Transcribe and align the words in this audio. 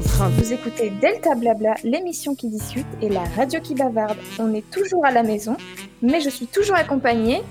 Vous 0.00 0.52
écoutez 0.52 0.90
Delta 0.90 1.34
Blabla, 1.34 1.74
l'émission 1.82 2.36
qui 2.36 2.48
discute 2.48 2.86
et 3.02 3.08
la 3.08 3.24
radio 3.36 3.60
qui 3.60 3.74
bavarde. 3.74 4.16
On 4.38 4.54
est 4.54 4.68
toujours 4.70 5.04
à 5.04 5.10
la 5.10 5.24
maison, 5.24 5.56
mais 6.02 6.20
je 6.20 6.30
suis 6.30 6.46
toujours 6.46 6.76
accompagnée 6.76 7.42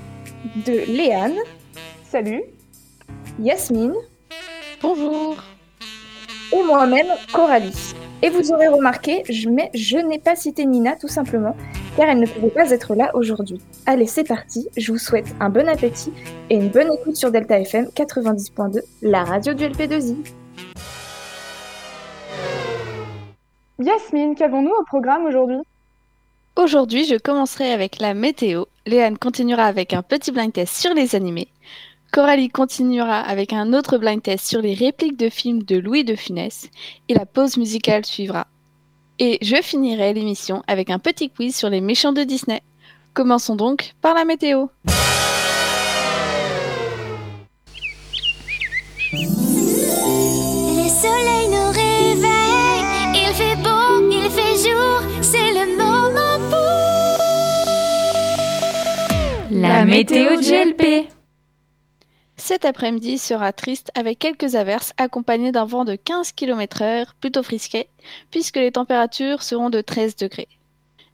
de 0.66 0.86
Léane. 0.88 1.36
Salut. 2.10 2.44
Yasmine. 3.40 3.94
Bonjour. 4.82 5.36
Et 6.54 6.64
moi-même, 6.64 7.08
Coralie. 7.34 7.94
Et 8.22 8.30
vous 8.30 8.52
aurez 8.54 8.70
remarqué, 8.70 9.24
je, 9.28 9.50
je 9.74 9.98
n'ai 9.98 10.20
pas 10.20 10.38
cité 10.38 10.66
Nina 10.66 10.96
tout 10.96 11.10
simplement, 11.10 11.56
car 11.98 12.08
elle 12.08 12.20
ne 12.20 12.28
pouvait 12.28 12.50
pas 12.50 12.72
être 12.72 12.96
là 12.96 13.12
aujourd'hui. 13.14 13.60
Allez, 13.86 14.08
c'est 14.08 14.24
parti, 14.24 14.70
je 14.78 14.94
vous 14.94 14.98
souhaite 14.98 15.28
un 15.42 15.50
bon 15.50 15.68
appétit 15.68 16.14
et 16.50 16.56
une 16.56 16.70
bonne 16.70 16.94
écoute 16.94 17.18
sur 17.18 17.30
Delta 17.30 17.60
FM 17.60 17.88
90.2, 17.94 18.80
la 19.02 19.26
radio 19.26 19.54
du 19.54 19.66
LP2I. 19.66 20.16
Yasmine, 23.80 24.34
qu'avons-nous 24.34 24.72
au 24.72 24.84
programme 24.84 25.26
aujourd'hui? 25.26 25.60
Aujourd'hui, 26.56 27.06
je 27.06 27.16
commencerai 27.16 27.72
avec 27.72 28.00
la 28.00 28.16
météo. 28.16 28.66
Léane 28.88 29.20
continuera 29.20 29.66
avec 29.66 29.94
un 29.94 30.02
petit 30.02 30.32
blind 30.32 30.52
test 30.52 30.76
sur 30.76 30.96
les 30.96 31.16
animés. 31.16 31.50
Coralie 32.12 32.50
continuera 32.50 33.20
avec 33.20 33.54
un 33.54 33.74
autre 33.74 34.00
blind 34.00 34.24
test 34.24 34.48
sur 34.48 34.62
les 34.62 34.74
répliques 34.74 35.18
de 35.18 35.30
films 35.30 35.62
de 35.62 35.78
Louis 35.78 36.04
de 36.04 36.16
Funès 36.16 36.70
et 37.08 37.14
la 37.14 37.28
pause 37.28 37.58
musicale 37.58 38.06
suivra. 38.06 38.48
Et 39.20 39.38
je 39.44 39.62
finirai 39.62 40.14
l'émission 40.14 40.64
avec 40.68 40.90
un 40.90 40.98
petit 40.98 41.30
quiz 41.30 41.56
sur 41.56 41.70
les 41.70 41.82
méchants 41.82 42.14
de 42.14 42.24
Disney. 42.24 42.62
Commençons 43.14 43.56
donc 43.56 43.94
par 44.02 44.16
la 44.16 44.26
météo. 44.26 44.68
La 59.52 59.86
météo 59.86 60.40
GLP. 60.40 61.08
Cet 62.36 62.66
après-midi 62.66 63.18
sera 63.18 63.54
triste 63.54 63.92
avec 63.96 64.20
quelques 64.20 64.56
averses 64.56 64.94
accompagnées 64.98 65.52
d'un 65.52 65.66
vent 65.66 65.86
de 65.86 65.96
15 65.96 66.34
km/h 66.34 67.08
plutôt 67.20 67.44
frisqué, 67.44 67.88
puisque 68.30 68.58
les 68.58 68.72
températures 68.72 69.44
seront 69.44 69.70
de 69.70 69.82
13 69.82 70.16
degrés. 70.18 70.48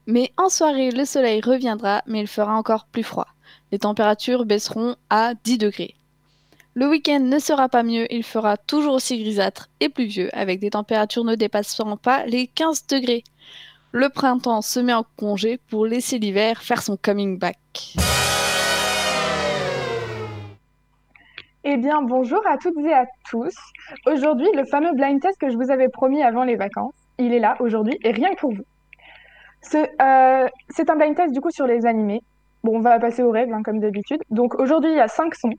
Mais 0.06 0.31
en 0.38 0.50
soirée, 0.50 0.92
le 0.92 1.06
soleil 1.06 1.42
reviendra, 1.42 2.02
mais 2.08 2.22
il 2.22 2.28
fera 2.28 2.56
encore 2.58 2.86
plus 2.86 3.03
froid. 3.03 3.28
Les 3.72 3.80
températures 3.80 4.45
baisseront 4.45 4.95
à 5.09 5.34
10 5.44 5.58
degrés. 5.59 5.95
Le 6.73 6.90
week-end 6.90 7.20
ne 7.20 7.40
sera 7.40 7.70
pas 7.70 7.84
mieux, 7.84 8.12
il 8.12 8.23
fera 8.23 8.58
toujours 8.58 8.95
aussi 8.95 9.22
grisâtre 9.22 9.70
et 9.80 9.90
pluvieux, 9.90 10.30
avec 10.34 10.59
des 10.59 10.72
températures 10.72 11.23
ne 11.23 11.36
dépassant 11.36 11.97
pas 11.97 12.25
les 12.25 12.47
15 12.47 12.88
degrés. 12.88 13.23
Le 13.92 14.09
printemps 14.09 14.64
se 14.64 14.80
met 14.80 14.94
en 14.94 15.06
congé 15.18 15.59
pour 15.70 15.86
laisser 15.86 16.18
l'hiver 16.18 16.64
faire 16.64 16.81
son 16.81 16.97
coming 16.97 17.38
back. 17.38 17.58
Eh 21.66 21.78
bien, 21.78 22.02
bonjour 22.02 22.45
à 22.45 22.58
toutes 22.58 22.78
et 22.80 22.92
à 22.92 23.06
tous. 23.30 23.56
Aujourd'hui, 24.06 24.50
le 24.53 24.66
fameux 24.66 24.92
blind 24.92 25.22
test 25.22 25.39
que 25.39 25.50
je 25.50 25.56
vous 25.56 25.72
avais 25.72 25.88
promis 25.88 26.22
avant 26.22 26.44
les 26.44 26.58
vacances, 26.58 26.94
il 27.17 27.33
est 27.33 27.39
là 27.39 27.56
aujourd'hui 27.61 27.97
et 28.03 28.11
rien 28.11 28.31
que 28.33 28.39
pour 28.42 28.52
vous. 28.52 28.66
Euh, 29.73 30.50
c'est 30.67 30.89
un 30.89 30.95
blind 30.97 31.16
test 31.16 31.34
du 31.34 31.39
coup 31.39 31.52
sur 31.52 31.66
les 31.66 31.86
animés. 31.86 32.22
Bon, 32.66 32.75
on 32.75 32.81
va 32.81 33.00
passer 33.00 33.23
aux 33.23 33.31
règles 33.31 33.53
hein, 33.53 33.64
comme 33.64 33.80
d'habitude. 33.80 34.22
Donc 34.30 34.56
aujourd'hui, 34.59 34.91
il 34.91 34.97
y 34.97 35.00
a 35.00 35.08
cinq 35.08 35.36
sons. 35.36 35.53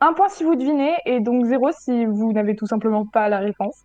Un 0.00 0.14
point 0.14 0.28
si 0.28 0.42
vous 0.42 0.56
devinez 0.56 0.94
et 1.06 1.20
donc 1.20 1.44
zéro 1.44 1.70
si 1.70 2.06
vous 2.06 2.32
n'avez 2.32 2.56
tout 2.56 2.66
simplement 2.66 3.06
pas 3.06 3.28
la 3.28 3.38
réponse. 3.38 3.84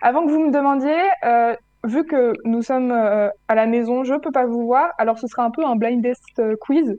Avant 0.00 0.26
que 0.26 0.32
vous 0.32 0.40
me 0.40 0.50
demandiez, 0.50 0.98
euh, 1.24 1.54
vu 1.84 2.04
que 2.04 2.32
nous 2.44 2.62
sommes 2.62 2.90
euh, 2.90 3.28
à 3.46 3.54
la 3.54 3.66
maison, 3.66 4.02
je 4.02 4.14
ne 4.14 4.18
peux 4.18 4.32
pas 4.32 4.46
vous 4.46 4.66
voir, 4.66 4.90
alors 4.98 5.16
ce 5.16 5.28
sera 5.28 5.44
un 5.44 5.52
peu 5.52 5.64
un 5.64 5.76
blind 5.76 6.02
test 6.02 6.42
quiz. 6.60 6.98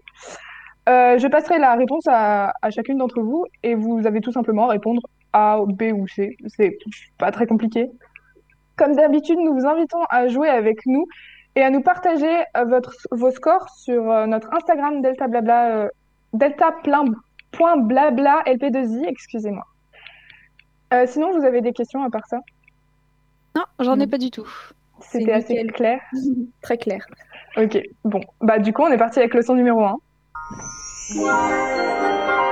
Euh, 0.89 1.17
je 1.17 1.27
passerai 1.27 1.59
la 1.59 1.75
réponse 1.75 2.03
à, 2.07 2.53
chacune 2.69 2.97
d'entre 2.97 3.21
vous 3.21 3.45
et 3.63 3.73
vous 3.75 4.05
avez 4.05 4.19
tout 4.19 4.31
simplement 4.31 4.67
à 4.67 4.71
répondre 4.71 5.01
A, 5.31 5.59
B 5.65 5.83
ou 5.93 6.07
C. 6.07 6.35
C'est 6.47 6.77
pas 7.17 7.31
très 7.31 7.47
compliqué. 7.47 7.89
Comme 8.75 8.95
d'habitude, 8.95 9.39
nous 9.39 9.53
vous 9.53 9.65
invitons 9.65 10.03
à 10.09 10.27
jouer 10.27 10.49
avec 10.49 10.85
nous 10.85 11.05
et 11.55 11.61
à 11.61 11.69
nous 11.69 11.81
partager 11.81 12.43
euh, 12.57 12.65
votre, 12.65 12.95
vos 13.11 13.31
scores 13.31 13.69
sur 13.69 14.11
euh, 14.11 14.25
notre 14.25 14.53
Instagram 14.53 15.01
delta 15.01 15.27
blabla, 15.27 15.87
delta 16.33 16.71
plein 16.83 17.05
point 17.51 17.77
blabla 17.77 18.41
lp2i, 18.47 19.05
excusez-moi. 19.07 19.65
sinon, 21.05 21.31
vous 21.31 21.45
avez 21.45 21.61
des 21.61 21.71
questions 21.71 22.03
à 22.03 22.09
part 22.09 22.25
ça? 22.27 22.39
Non, 23.55 23.63
j'en 23.79 23.99
ai 23.99 24.07
pas 24.07 24.17
du 24.17 24.31
tout. 24.31 24.49
C'était 24.99 25.31
assez 25.31 25.55
clair 25.67 26.01
Très 26.61 26.77
clair. 26.77 27.05
Ok, 27.55 27.77
bon. 28.03 28.21
Bah, 28.41 28.57
du 28.57 28.73
coup, 28.73 28.81
on 28.81 28.91
est 28.91 28.97
parti 28.97 29.19
avec 29.19 29.33
le 29.33 29.43
son 29.43 29.53
numéro 29.53 29.83
1. 29.83 29.97
Yeah. 31.09 32.42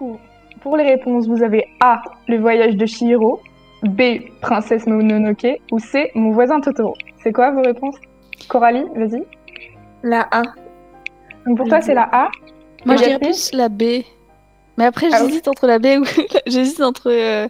Coup, 0.00 0.18
pour 0.62 0.76
les 0.76 0.84
réponses, 0.84 1.26
vous 1.26 1.42
avez 1.42 1.66
A, 1.80 2.02
le 2.26 2.38
voyage 2.38 2.76
de 2.76 2.86
Chihiro, 2.86 3.40
B, 3.82 4.02
Princesse 4.40 4.86
Mononoke, 4.86 5.60
ou 5.70 5.78
C, 5.78 6.10
mon 6.14 6.32
voisin 6.32 6.60
Totoro. 6.60 6.94
C'est 7.22 7.32
quoi 7.32 7.50
vos 7.50 7.62
réponses? 7.62 7.96
Coralie, 8.48 8.84
vas-y. 8.94 9.22
La 10.02 10.26
A. 10.30 10.42
Donc 11.46 11.58
pour 11.58 11.68
toi, 11.68 11.80
c'est 11.80 11.94
la 11.94 12.08
A 12.12 12.30
Moi, 12.84 12.96
je 12.96 13.04
dirais 13.04 13.18
plus 13.18 13.52
la 13.52 13.68
B. 13.68 13.82
Mais 14.78 14.86
après, 14.86 15.08
ah 15.12 15.18
j'hésite 15.18 15.48
entre 15.48 15.66
la 15.66 15.78
B 15.78 15.86
ou 16.00 16.04
j'hésite 16.46 16.80
entre 16.80 17.10
euh, 17.10 17.48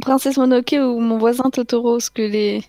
Princesse 0.00 0.36
Mononoke 0.36 0.76
ou 0.78 1.00
mon 1.00 1.18
voisin 1.18 1.50
Totoro, 1.50 1.94
parce 1.94 2.10
que 2.10 2.22
les. 2.22 2.62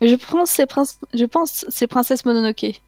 Je 0.00 0.16
pense 0.16 0.50
c'est 0.50 0.68
je 1.14 1.24
pense 1.24 1.64
c'est 1.68 1.86
Princesse 1.86 2.24
Mononoke. 2.24 2.80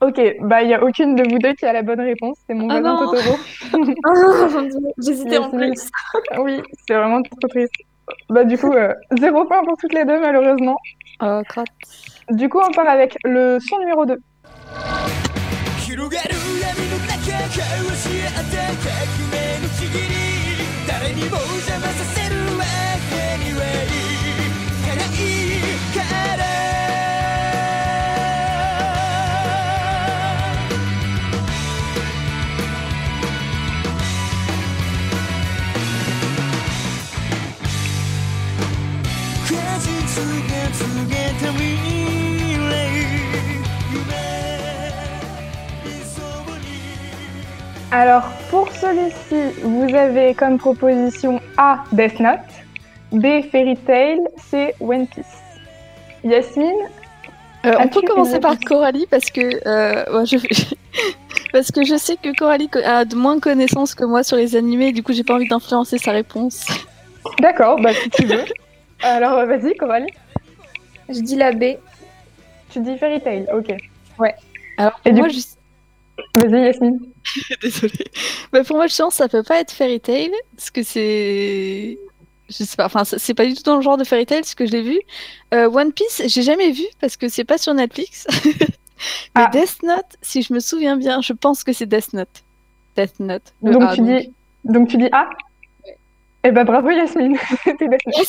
Ok, 0.00 0.20
bah 0.42 0.62
il 0.62 0.68
n'y 0.68 0.74
a 0.74 0.82
aucune 0.82 1.16
de 1.16 1.24
vous 1.28 1.38
deux 1.38 1.54
qui 1.54 1.66
a 1.66 1.72
la 1.72 1.82
bonne 1.82 2.00
réponse. 2.00 2.38
C'est 2.46 2.54
mon 2.54 2.68
ah 2.70 2.80
voisin 2.80 2.98
Totoro. 2.98 3.38
oh, 4.06 4.90
J'hésitais 5.02 5.38
en 5.38 5.50
plus. 5.50 5.90
oui, 6.38 6.62
c'est 6.86 6.94
vraiment 6.94 7.20
trop 7.22 7.48
triste. 7.48 7.74
Bah 8.30 8.44
du 8.44 8.56
coup, 8.56 8.72
euh, 8.72 8.94
zéro 9.18 9.44
point 9.44 9.64
pour 9.64 9.76
toutes 9.76 9.92
les 9.92 10.04
deux 10.04 10.20
malheureusement. 10.20 10.76
Oh, 11.20 11.42
crotte. 11.48 11.68
Du 12.30 12.48
coup, 12.48 12.60
on 12.60 12.70
part 12.72 12.88
avec 12.88 13.16
le 13.24 13.58
son 13.60 13.78
numéro 13.78 14.06
2. 14.06 14.16
Alors, 47.90 48.28
pour 48.50 48.70
celui-ci, 48.70 49.60
vous 49.62 49.94
avez 49.94 50.34
comme 50.34 50.58
proposition 50.58 51.40
A, 51.56 51.84
Death 51.92 52.20
Note, 52.20 52.40
B, 53.12 53.42
Fairy 53.50 53.76
Tail, 53.78 54.18
C, 54.50 54.74
One 54.78 55.06
Piece. 55.06 55.24
Yasmine 56.22 56.70
euh, 57.64 57.76
On 57.78 57.88
peut 57.88 58.02
commencer 58.02 58.40
par 58.40 58.58
Coralie 58.60 59.06
parce 59.10 59.30
que, 59.30 59.66
euh, 59.66 60.24
je... 60.26 60.36
parce 61.52 61.70
que 61.70 61.82
je 61.84 61.96
sais 61.96 62.16
que 62.16 62.36
Coralie 62.36 62.68
a 62.84 63.06
de 63.06 63.14
moins 63.14 63.36
de 63.36 63.40
connaissances 63.40 63.94
que 63.94 64.04
moi 64.04 64.22
sur 64.22 64.36
les 64.36 64.56
animés, 64.56 64.92
du 64.92 65.02
coup 65.02 65.12
j'ai 65.12 65.24
pas 65.24 65.34
envie 65.34 65.48
d'influencer 65.48 65.96
sa 65.96 66.12
réponse. 66.12 66.66
D'accord, 67.38 67.80
bah 67.80 67.94
si 67.94 68.10
tu 68.10 68.26
veux. 68.26 68.44
Alors 69.02 69.46
vas-y 69.46 69.74
Coralie. 69.76 70.12
Je 71.08 71.20
dis 71.20 71.36
la 71.36 71.52
B. 71.52 71.76
Tu 72.70 72.80
dis 72.80 72.98
Fairy 72.98 73.20
Tail, 73.20 73.46
ok. 73.54 73.72
Ouais. 74.18 74.34
Alors 74.76 75.00
pour 75.00 75.12
moi, 75.14 75.28
Vas-y 76.34 76.64
Yasmine. 76.64 76.98
Désolée. 77.62 78.06
Bah 78.52 78.64
pour 78.64 78.76
moi, 78.76 78.86
je 78.86 78.96
pense 78.96 79.14
que 79.14 79.16
ça 79.18 79.28
peut 79.28 79.42
pas 79.42 79.60
être 79.60 79.72
Fairy 79.72 80.00
Tail, 80.00 80.30
parce 80.56 80.70
que 80.70 80.82
c'est... 80.82 81.98
je 82.48 82.64
sais 82.64 82.76
pas, 82.76 82.86
enfin, 82.86 83.04
c'est 83.04 83.34
pas 83.34 83.46
du 83.46 83.54
tout 83.54 83.62
dans 83.64 83.76
le 83.76 83.82
genre 83.82 83.96
de 83.96 84.04
Fairy 84.04 84.26
Tail 84.26 84.44
ce 84.44 84.54
que 84.56 84.66
je 84.66 84.72
l'ai 84.72 84.82
vu. 84.82 84.98
Euh, 85.54 85.68
One 85.70 85.92
Piece, 85.92 86.22
j'ai 86.26 86.42
jamais 86.42 86.70
vu 86.72 86.84
parce 87.00 87.16
que 87.16 87.28
c'est 87.28 87.44
pas 87.44 87.58
sur 87.58 87.74
Netflix. 87.74 88.26
Mais 88.44 89.42
Ah. 89.44 89.50
Death 89.52 89.82
Note, 89.84 90.16
si 90.22 90.42
je 90.42 90.52
me 90.52 90.58
souviens 90.60 90.96
bien, 90.96 91.20
je 91.20 91.32
pense 91.32 91.62
que 91.62 91.72
c'est 91.72 91.86
Death 91.86 92.12
Note. 92.14 92.42
Death 92.96 93.20
Note. 93.20 93.42
le 93.62 93.72
Donc 93.72 93.82
A, 93.84 93.94
tu 93.94 94.00
dis, 94.02 94.32
donc 94.64 94.88
tu 94.88 94.96
dis 94.96 95.08
A. 95.12 95.30
Eh 96.44 96.50
ben 96.52 96.64
bravo 96.64 96.90
Yasmine, 96.90 97.36
c'était 97.64 97.88
Death 97.88 98.06
Note. 98.06 98.26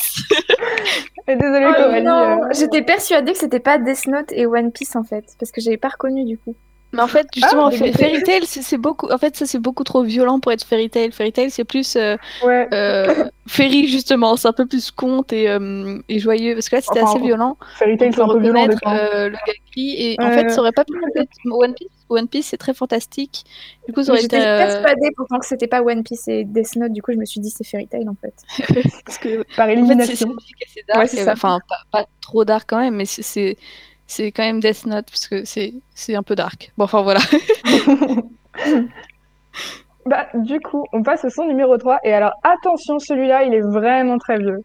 Désolée 1.26 1.66
Oh 1.68 1.72
Coralie. 1.74 2.02
non, 2.04 2.42
euh, 2.44 2.46
J'étais 2.52 2.82
persuadée 2.82 3.32
que 3.32 3.38
c'était 3.38 3.60
pas 3.60 3.78
Death 3.78 4.06
Note 4.06 4.32
et 4.32 4.46
One 4.46 4.70
Piece 4.72 4.94
en 4.96 5.02
fait, 5.04 5.24
parce 5.38 5.50
que 5.52 5.60
j'avais 5.60 5.76
pas 5.76 5.88
reconnu 5.88 6.24
du 6.24 6.36
coup. 6.38 6.54
Mais 6.92 7.02
en 7.02 7.06
fait, 7.06 7.26
justement, 7.34 7.66
Ah, 7.66 7.70
Fa- 7.70 7.84
dégoûté. 7.84 7.98
Fairy 8.04 8.22
Tail, 8.24 8.42
c'est 8.46 8.78
beaucoup. 8.78 9.08
En 9.12 9.18
fait, 9.18 9.36
ça 9.36 9.46
c'est 9.46 9.58
beaucoup 9.60 9.84
trop 9.84 10.02
violent 10.02 10.40
pour 10.40 10.50
être 10.52 10.64
Fairy 10.64 10.90
Tail. 10.90 11.12
Fairy 11.12 11.32
Tail, 11.32 11.50
c'est 11.50 11.64
plus 11.64 11.94
euh, 11.96 12.16
Ouais. 12.44 12.68
euh, 12.74 13.26
Fairy 13.46 13.86
justement. 13.88 14.36
C'est 14.36 14.48
un 14.48 14.52
peu 14.52 14.66
plus 14.66 14.90
conte 14.90 15.32
et, 15.32 15.48
euh, 15.48 15.98
et 16.08 16.18
joyeux 16.18 16.54
parce 16.54 16.68
que 16.68 16.76
là, 16.76 16.82
c'était 16.82 17.00
Enfin, 17.02 17.12
assez 17.16 17.20
violent. 17.24 17.56
Fairy 17.76 17.96
Tail 17.96 18.12
c'est 18.12 18.20
un 18.20 18.28
peu 18.28 18.40
violent 18.40 18.66
euh, 18.86 19.28
le 19.28 19.34
gars 19.34 19.52
et 19.76 20.16
en 20.20 20.30
fait, 20.32 20.48
ça 20.50 20.60
aurait 20.60 20.72
pas 20.72 20.84
pu 20.84 20.92
être 21.16 21.28
One 21.50 21.74
Piece. 21.74 21.88
One 22.08 22.26
Piece, 22.26 22.46
c'est 22.48 22.56
très 22.56 22.74
fantastique. 22.74 23.44
Du 23.86 23.92
coup, 23.94 24.02
ça 24.02 24.10
aurait 24.12 24.24
été 24.24 24.36
J'étais 24.36 24.48
euh, 24.48 24.58
persuadée 24.82 25.10
pourtant 25.16 25.38
que 25.38 25.46
c'était 25.46 25.68
pas 25.68 25.80
One 25.82 26.02
Piece 26.02 26.26
et 26.26 26.42
Death 26.44 26.74
Note, 26.74 26.92
du 26.92 27.02
coup 27.02 27.12
je 27.12 27.18
me 27.18 27.24
suis 27.24 27.40
dit 27.40 27.50
c'est 27.50 27.62
Fairy 27.64 27.86
Tail 27.86 28.08
en 28.08 28.16
fait. 28.20 28.34
parce 29.06 29.18
que 29.18 29.44
Par 29.56 29.66
En 29.66 29.68
fait, 29.68 29.74
c'est 29.76 29.78
élimination. 29.78 30.34
assez 30.36 30.84
dark. 30.88 31.00
Ouais, 31.00 31.06
ça. 31.06 31.32
Enfin, 31.32 31.60
pas, 31.68 31.76
pas 31.92 32.06
trop 32.20 32.44
dark 32.44 32.64
quand 32.68 32.80
même, 32.80 32.96
mais 32.96 33.04
c'est- 33.04 33.56
c'est 34.10 34.32
quand 34.32 34.42
même 34.42 34.60
Death 34.60 34.86
Note 34.86 35.06
parce 35.06 35.28
que 35.28 35.44
c'est 35.44 35.74
c'est 35.94 36.14
un 36.14 36.22
peu 36.22 36.34
dark. 36.34 36.72
Bon, 36.76 36.84
enfin 36.84 37.02
voilà. 37.02 37.20
Bah, 40.06 40.26
du 40.34 40.58
coup, 40.60 40.86
on 40.92 41.02
passe 41.02 41.24
au 41.24 41.30
son 41.30 41.44
numéro 41.44 41.76
3. 41.76 41.98
Et 42.04 42.12
alors, 42.12 42.32
attention, 42.42 42.98
celui-là, 42.98 43.44
il 43.44 43.54
est 43.54 43.60
vraiment 43.60 44.16
très 44.18 44.38
vieux. 44.38 44.60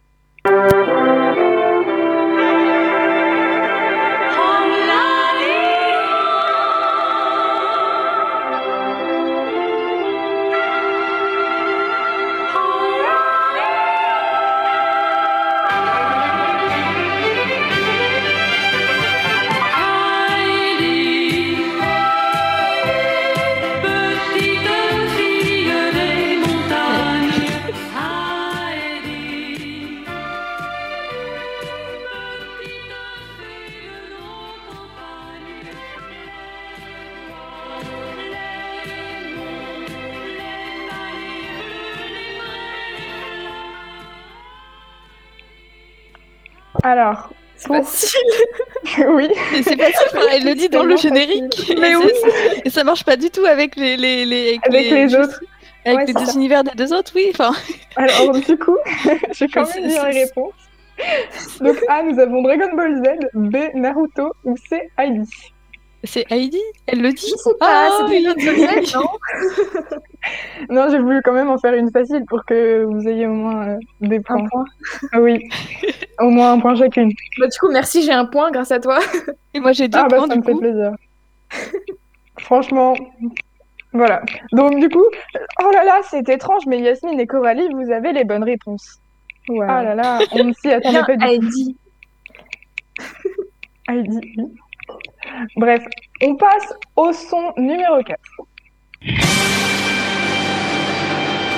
Alors, 46.86 47.30
C'est 47.58 47.68
Pour- 47.68 47.78
facile. 47.78 48.20
oui. 49.10 49.28
C'est 49.64 49.80
facile, 49.80 50.08
enfin, 50.14 50.26
elle 50.34 50.44
le 50.44 50.54
dit 50.56 50.70
dans 50.70 50.84
le 50.84 50.96
générique. 50.98 51.74
Mais 51.80 51.92
et 51.92 51.96
oui. 51.96 52.12
Et 52.66 52.70
ça 52.70 52.84
marche 52.84 53.04
pas 53.04 53.16
du 53.16 53.30
tout 53.30 53.46
avec 53.46 53.76
les 53.76 53.96
les 53.98 54.26
les 54.26 54.60
Avec 54.64 54.90
les 54.92 55.16
autres. 55.16 55.40
Avec 55.86 55.98
Ouais, 56.00 56.06
les 56.06 56.14
deux 56.14 56.26
ça. 56.26 56.34
univers 56.34 56.64
des 56.64 56.72
deux 56.76 56.92
autres, 56.94 57.12
oui. 57.16 57.28
Enfin, 57.32 57.52
Alors, 57.96 58.34
du 58.40 58.58
coup, 58.58 58.78
je 59.34 59.40
vais 59.46 59.48
quand 59.54 59.68
même 59.76 59.88
dire 59.88 60.06
les 60.08 60.24
réponses. 60.26 60.54
Donc, 61.62 61.78
A, 61.90 62.04
nous 62.04 62.20
avons 62.20 62.42
Dragon 62.42 62.76
Ball 62.76 62.96
Z. 63.04 63.28
B, 63.34 63.56
Naruto. 63.76 64.34
Ou 64.46 64.56
C, 64.70 64.82
Heidi. 64.98 65.30
C'est 66.06 66.26
Heidi. 66.32 66.62
Elle 66.88 67.02
le 67.02 67.12
dit. 67.12 67.26
Je 67.30 67.36
sais 67.36 67.54
pas, 67.60 67.90
Ah, 67.90 68.08
notre 68.08 68.40
Z, 68.40 68.96
non 68.96 69.10
Non, 70.70 70.88
j'ai 70.90 71.00
voulu 71.00 71.22
quand 71.24 71.34
même 71.34 71.50
en 71.50 71.58
faire 71.58 71.74
une 71.74 71.92
facile 71.92 72.24
pour 72.28 72.44
que 72.46 72.84
vous 72.84 73.08
ayez 73.08 73.28
au 73.28 73.34
moins 73.34 73.68
euh, 73.68 73.78
des 74.02 74.20
points. 74.20 74.38
Un 74.38 74.48
point. 74.48 74.66
Ah 75.12 75.22
oui, 75.22 75.48
au 76.20 76.30
moins 76.30 76.54
un 76.54 76.60
point 76.60 76.76
chacune. 76.76 77.12
Bah, 77.40 77.48
du 77.48 77.58
coup, 77.58 77.70
merci, 77.72 78.04
j'ai 78.04 78.12
un 78.12 78.26
point 78.26 78.52
grâce 78.52 78.72
à 78.72 78.80
toi. 78.80 79.00
Et 79.54 79.60
moi 79.60 79.72
j'ai 79.72 79.88
deux 79.88 80.00
Ah 80.00 80.08
bah 80.10 80.20
ça 80.22 80.34
du 80.34 80.40
me 80.40 80.44
fait 80.44 80.56
plaisir. 80.56 80.92
Franchement, 82.40 82.96
voilà. 83.94 84.22
Donc 84.52 84.80
du 84.80 84.90
coup, 84.90 85.06
oh 85.64 85.72
là 85.72 85.84
là, 85.84 86.02
c'est 86.10 86.28
étrange, 86.30 86.64
mais 86.68 86.80
Yasmine 86.80 87.20
et 87.20 87.28
Coralie, 87.28 87.70
vous 87.74 87.92
avez 87.92 88.12
les 88.12 88.24
bonnes 88.24 88.44
réponses. 88.44 89.00
Ouais. 89.48 89.68
Ah 89.70 89.84
là 89.84 89.96
là, 89.96 90.20
on 90.32 90.44
ne 90.44 90.54
s'y 90.54 90.72
attendait 90.72 91.04
pas 91.04 91.16
du 91.16 91.18
tout. 91.18 91.26
Heidi. 91.26 91.78
Heidi, 93.88 94.20
oui. 94.38 94.46
Bref, 95.56 95.84
on 96.22 96.36
passe 96.36 96.74
au 96.96 97.12
son 97.14 97.54
numéro 97.58 98.02
4. 98.04 98.20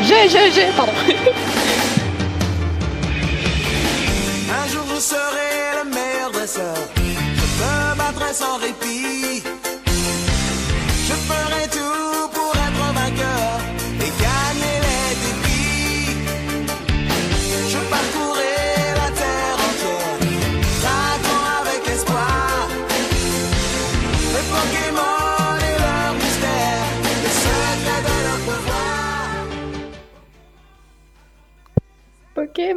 J'ai 0.03 0.29
j'ai 0.29 0.51
j'ai 0.51 0.67
pardon. 0.75 0.91
Un 4.49 4.67
jour 4.69 4.83
je 4.93 4.99
serai 4.99 5.83
le 5.83 5.89
meilleur 5.89 6.31
dresseur. 6.31 6.75
Je 6.95 7.01
me 7.01 7.97
battrai 7.97 8.33
sans 8.33 8.57
répit. 8.57 9.43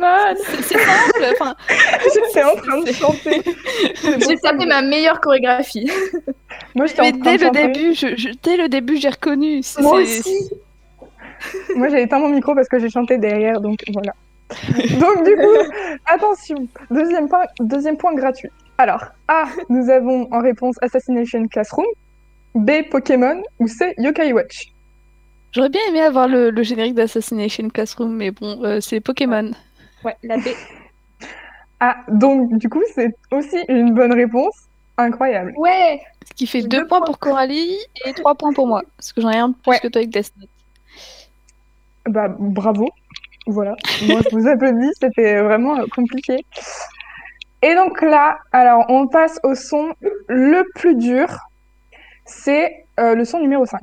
Pokémon. 0.00 0.36
C'est 0.62 0.78
simple. 0.78 1.26
Enfin, 1.32 1.54
J'étais 2.14 2.44
en 2.44 2.56
train 2.56 2.80
de 2.80 2.92
chanter. 2.92 3.42
J'ai 4.28 4.36
tapé 4.38 4.66
ma 4.66 4.82
meilleure 4.82 5.20
chorégraphie. 5.20 5.90
Moi, 6.74 6.86
j'étais 6.86 7.02
mais 7.02 7.08
en 7.08 7.18
train 7.20 7.32
dès 7.32 7.38
de 7.38 7.42
le 7.42 7.46
chanter. 7.46 7.66
début, 7.72 7.94
je, 7.94 8.06
je- 8.16 8.28
dès 8.42 8.56
le 8.56 8.68
début, 8.68 8.96
j'ai 8.96 9.08
reconnu. 9.10 9.62
C'est- 9.62 9.82
Moi 9.82 10.04
c'est- 10.06 10.20
aussi. 10.20 10.50
Moi, 11.74 11.88
j'ai 11.88 12.02
éteint 12.02 12.18
mon 12.18 12.28
micro 12.28 12.54
parce 12.54 12.68
que 12.68 12.78
j'ai 12.78 12.90
chanté 12.90 13.16
derrière, 13.18 13.60
donc 13.60 13.80
voilà. 13.92 14.12
Donc 14.98 15.24
du 15.24 15.34
coup, 15.36 15.74
attention, 16.06 16.56
deuxième 16.90 17.28
point, 17.28 17.44
deuxième 17.60 17.96
point 17.96 18.14
gratuit. 18.14 18.50
Alors, 18.78 19.04
A, 19.28 19.44
nous 19.68 19.88
avons 19.90 20.28
en 20.32 20.40
réponse 20.40 20.76
Assassination 20.82 21.46
Classroom, 21.48 21.86
B, 22.54 22.70
Pokémon, 22.90 23.42
ou 23.58 23.68
C, 23.68 23.94
Yokai 23.98 24.32
Watch. 24.32 24.72
J'aurais 25.52 25.68
bien 25.68 25.80
aimé 25.88 26.00
avoir 26.00 26.28
le, 26.28 26.50
le 26.50 26.62
générique 26.62 26.94
d'Assassination 26.94 27.68
Classroom, 27.70 28.14
mais 28.14 28.30
bon, 28.30 28.62
euh, 28.64 28.80
c'est 28.80 29.00
Pokémon. 29.00 29.50
Ouais, 30.04 30.16
la 30.22 30.36
B. 30.38 30.42
Ah, 31.82 31.96
donc 32.08 32.58
du 32.58 32.68
coup, 32.68 32.82
c'est 32.94 33.08
aussi 33.30 33.56
une 33.68 33.94
bonne 33.94 34.12
réponse. 34.12 34.54
Incroyable. 34.98 35.54
Ouais. 35.56 36.02
Ce 36.28 36.34
qui 36.34 36.46
fait 36.46 36.60
Deux 36.60 36.80
deux 36.80 36.86
points 36.86 36.98
points. 36.98 37.06
pour 37.06 37.18
Coralie 37.18 37.78
et 38.04 38.12
trois 38.12 38.34
points 38.34 38.52
pour 38.52 38.66
moi. 38.66 38.82
Parce 38.98 39.14
que 39.14 39.22
j'en 39.22 39.30
ai 39.30 39.38
un 39.38 39.48
de 39.48 39.54
plus 39.54 39.70
Ouais. 39.70 39.78
que 39.78 39.88
toi 39.88 40.00
avec 40.00 40.10
Death 40.10 40.30
Note. 40.36 40.50
Bah, 42.06 42.28
bravo. 42.38 42.86
Voilà. 43.46 43.76
Moi, 44.06 44.20
je 44.30 44.36
vous 44.36 44.46
applaudis, 44.46 44.90
c'était 45.00 45.40
vraiment 45.40 45.78
euh, 45.80 45.86
compliqué. 45.94 46.44
Et 47.62 47.74
donc 47.74 48.02
là, 48.02 48.38
alors, 48.52 48.84
on 48.90 49.06
passe 49.06 49.40
au 49.42 49.54
son 49.54 49.94
le 50.28 50.64
plus 50.74 50.94
dur. 50.96 51.28
C'est 52.26 52.84
euh, 52.98 53.14
le 53.14 53.24
son 53.24 53.38
numéro 53.40 53.64
5. 53.64 53.80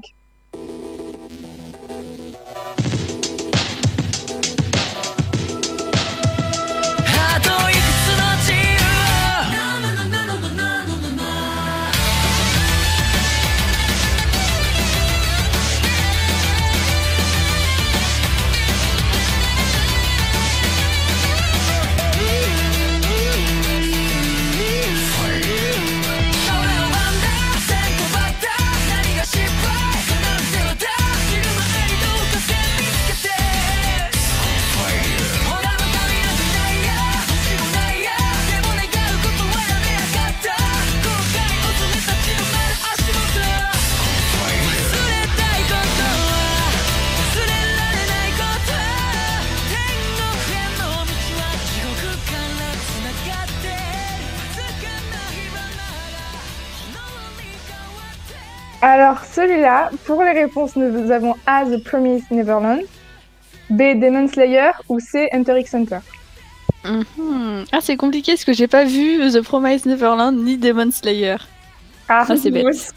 Alors, 59.08 59.24
celui-là, 59.24 59.90
pour 60.04 60.22
les 60.22 60.34
réponses, 60.34 60.76
nous 60.76 61.12
avons 61.12 61.34
A. 61.46 61.64
The 61.64 61.82
Promised 61.82 62.30
Neverland, 62.30 62.82
B. 63.70 63.78
Demon 63.98 64.28
Slayer 64.28 64.72
ou 64.90 65.00
C. 65.00 65.30
Hunter 65.32 65.58
x 65.62 65.74
Hunter. 65.76 66.00
Mhm. 66.84 67.64
Ah, 67.72 67.80
c'est 67.80 67.96
compliqué 67.96 68.34
parce 68.34 68.44
que 68.44 68.52
j'ai 68.52 68.68
pas 68.68 68.84
vu 68.84 69.32
The 69.32 69.42
Promised 69.44 69.86
Neverland 69.86 70.34
ni 70.44 70.58
Demon 70.58 70.92
Slayer. 70.92 71.38
Ah, 72.10 72.26
Ah, 72.28 72.36
c'est 72.36 72.52
bête. 72.52 72.66
aussi. 72.66 72.90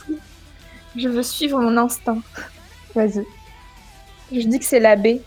Je 0.97 1.09
veux 1.09 1.23
suivre 1.23 1.61
mon 1.61 1.76
instinct. 1.76 2.19
vas-y. 2.97 3.25
Je 4.33 4.49
dis 4.49 4.59
que 4.59 4.64
c'est 4.64 4.81
la 4.81 4.97
B. 4.97 5.19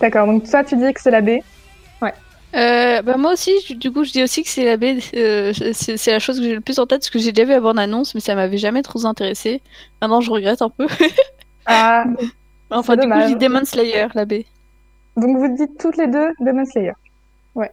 D'accord, 0.00 0.28
donc 0.28 0.48
toi, 0.48 0.62
tu 0.62 0.76
dis 0.76 0.92
que 0.94 1.00
c'est 1.00 1.10
la 1.10 1.22
B. 1.22 1.40
Euh, 2.56 3.02
bah 3.02 3.16
moi 3.16 3.32
aussi, 3.32 3.52
je- 3.66 3.74
du 3.74 3.90
coup, 3.92 4.04
je 4.04 4.12
dis 4.12 4.22
aussi 4.22 4.42
que 4.44 4.48
c'est 4.48 4.64
la 4.64 4.76
B. 4.76 4.84
euh, 5.16 5.52
c'est 5.72 5.96
c'est 5.96 6.12
la 6.12 6.18
chose 6.20 6.38
que 6.38 6.44
j'ai 6.44 6.54
le 6.54 6.60
plus 6.60 6.78
en 6.78 6.86
tête 6.86 7.00
parce 7.00 7.10
que 7.10 7.18
j'ai 7.18 7.32
déjà 7.32 7.44
vu 7.46 7.50
la 7.52 7.60
bande-annonce, 7.60 8.14
mais 8.14 8.20
ça 8.20 8.34
m'avait 8.36 8.58
jamais 8.58 8.82
trop 8.82 9.06
intéressé. 9.06 9.60
Maintenant, 10.00 10.20
je 10.20 10.30
regrette 10.30 10.62
un 10.62 10.70
peu. 10.70 10.86
Ah, 11.66 12.04
enfin, 12.70 12.94
C'est 12.94 13.00
du 13.00 13.08
coup, 13.08 13.20
je 13.20 13.26
dis 13.26 13.36
Demon 13.36 13.64
Slayer, 13.64 14.06
la 14.14 14.24
B. 14.26 14.34
donc 15.16 15.38
vous 15.38 15.48
dites 15.56 15.78
toutes 15.78 15.96
les 15.96 16.06
deux 16.08 16.30
Demon 16.40 16.64
Slayer. 16.66 16.92
Ouais. 17.54 17.70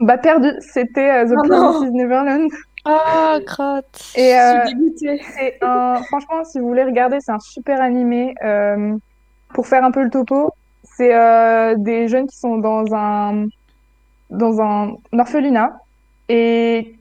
Bah, 0.00 0.18
perdu, 0.18 0.50
c'était 0.60 1.10
euh, 1.24 1.26
The 1.28 1.34
Oh 1.36 1.46
non. 1.48 1.72
Promised 1.72 1.92
Neverland. 1.94 2.50
Ah, 2.84 3.38
crotte. 3.46 4.00
Et 4.14 4.30
Je 4.32 4.36
euh, 4.36 4.66
suis 4.66 4.74
dégoûtée. 4.76 5.22
c'est 5.36 5.58
un... 5.62 6.02
franchement, 6.04 6.44
si 6.44 6.58
vous 6.60 6.68
voulez 6.68 6.84
regarder, 6.84 7.18
c'est 7.20 7.32
un 7.32 7.40
super 7.40 7.80
animé. 7.80 8.34
euh, 8.44 8.96
Pour 9.54 9.66
faire 9.66 9.84
un 9.84 9.90
peu 9.90 10.02
le 10.02 10.10
topo, 10.10 10.52
c'est 10.84 11.14
euh, 11.14 11.74
des 11.78 12.08
jeunes 12.08 12.26
qui 12.28 12.36
sont 12.38 12.58
dans 12.58 12.84
un 12.94 13.46
dans 14.32 14.60
un 14.60 14.96
orphelinat 15.18 15.72
et 16.28 16.96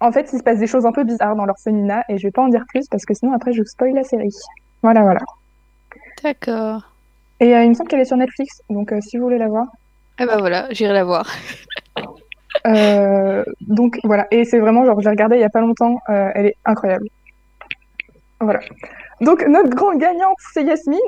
en 0.00 0.12
fait, 0.12 0.30
il 0.32 0.38
se 0.38 0.42
passe 0.42 0.58
des 0.58 0.66
choses 0.66 0.86
un 0.86 0.92
peu 0.92 1.04
bizarres 1.04 1.36
dans 1.36 1.44
l'orphelinat 1.44 2.04
et 2.08 2.18
je 2.18 2.26
vais 2.26 2.30
pas 2.30 2.42
en 2.42 2.48
dire 2.48 2.64
plus 2.68 2.86
parce 2.88 3.04
que 3.04 3.14
sinon 3.14 3.32
après 3.32 3.52
je 3.52 3.60
vous 3.60 3.66
spoil 3.66 3.94
la 3.94 4.04
série. 4.04 4.34
Voilà, 4.82 5.02
voilà. 5.02 5.20
D'accord. 6.22 6.82
Et 7.40 7.54
euh, 7.54 7.64
il 7.64 7.70
me 7.70 7.74
semble 7.74 7.88
qu'elle 7.88 8.00
est 8.00 8.06
sur 8.06 8.16
Netflix, 8.16 8.62
donc 8.70 8.92
euh, 8.92 9.00
si 9.00 9.18
vous 9.18 9.24
voulez 9.24 9.38
la 9.38 9.48
voir. 9.48 9.66
Ah 10.18 10.26
bah 10.26 10.36
voilà, 10.38 10.66
j'irai 10.70 10.92
la 10.92 11.04
voir. 11.04 11.28
Euh, 12.64 13.44
donc 13.60 14.00
voilà, 14.02 14.26
et 14.30 14.44
c'est 14.44 14.58
vraiment 14.58 14.84
genre, 14.86 14.98
j'ai 15.00 15.10
regardé 15.10 15.36
il 15.36 15.40
y 15.40 15.44
a 15.44 15.50
pas 15.50 15.60
longtemps, 15.60 16.00
elle 16.08 16.46
est 16.46 16.56
incroyable. 16.64 17.06
Voilà. 18.40 18.60
Donc 19.20 19.46
notre 19.46 19.68
grande 19.68 19.98
gagnante, 19.98 20.38
c'est 20.52 20.64
Yasmine, 20.64 20.98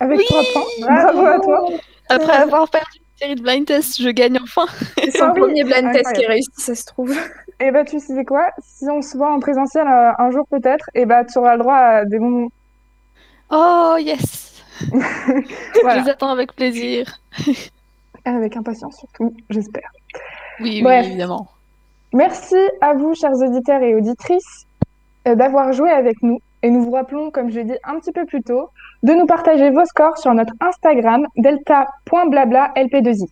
avec 0.00 0.18
Oui 0.18 0.24
trois 0.26 0.42
points. 0.52 0.70
Bravo 0.80 1.26
à 1.26 1.38
toi. 1.38 1.68
Après 2.10 2.32
avoir 2.32 2.68
perdu 2.68 2.98
série 3.18 3.34
de 3.34 3.42
blind 3.42 3.66
tests, 3.66 4.00
je 4.00 4.08
gagne 4.10 4.38
enfin. 4.42 4.66
C'est 4.98 5.16
son 5.16 5.30
oui, 5.34 5.40
premier 5.40 5.64
blind 5.64 5.92
test 5.92 6.04
qui 6.14 6.24
incroyable. 6.24 6.24
est 6.24 6.26
réussi, 6.34 6.50
ça 6.56 6.74
se 6.74 6.84
trouve. 6.84 7.16
Et 7.60 7.70
bah 7.70 7.84
tu 7.84 7.98
sais 8.00 8.24
quoi, 8.24 8.50
si 8.62 8.84
on 8.90 9.00
se 9.00 9.16
voit 9.16 9.32
en 9.32 9.40
présentiel 9.40 9.86
euh, 9.86 10.12
un 10.18 10.30
jour 10.30 10.46
peut-être, 10.50 10.90
et 10.94 11.06
bah 11.06 11.24
tu 11.24 11.38
auras 11.38 11.54
le 11.54 11.60
droit 11.60 11.76
à 11.76 12.04
des 12.04 12.18
moments. 12.18 12.48
Oh 13.50 13.96
yes 13.98 14.62
Je 14.80 16.02
les 16.02 16.10
attends 16.10 16.30
avec 16.30 16.52
plaisir. 16.54 17.18
Avec 18.24 18.56
impatience 18.56 18.98
surtout, 18.98 19.34
j'espère. 19.50 19.90
Oui, 20.60 20.70
oui, 20.76 20.82
Bref. 20.82 21.06
évidemment. 21.06 21.48
Merci 22.12 22.56
à 22.80 22.94
vous, 22.94 23.14
chers 23.14 23.32
auditeurs 23.34 23.82
et 23.82 23.94
auditrices, 23.94 24.66
euh, 25.28 25.34
d'avoir 25.34 25.72
joué 25.72 25.90
avec 25.90 26.22
nous. 26.22 26.40
Et 26.62 26.70
nous 26.70 26.82
vous 26.82 26.90
rappelons, 26.90 27.30
comme 27.30 27.50
je 27.50 27.56
l'ai 27.56 27.64
dit 27.64 27.76
un 27.84 27.98
petit 28.00 28.12
peu 28.12 28.26
plus 28.26 28.42
tôt, 28.42 28.70
de 29.02 29.12
nous 29.12 29.26
partager 29.26 29.70
vos 29.70 29.84
scores 29.84 30.18
sur 30.18 30.32
notre 30.34 30.54
Instagram 30.60 31.26
delta.blabla 31.36 32.72
lp2i. 32.76 33.28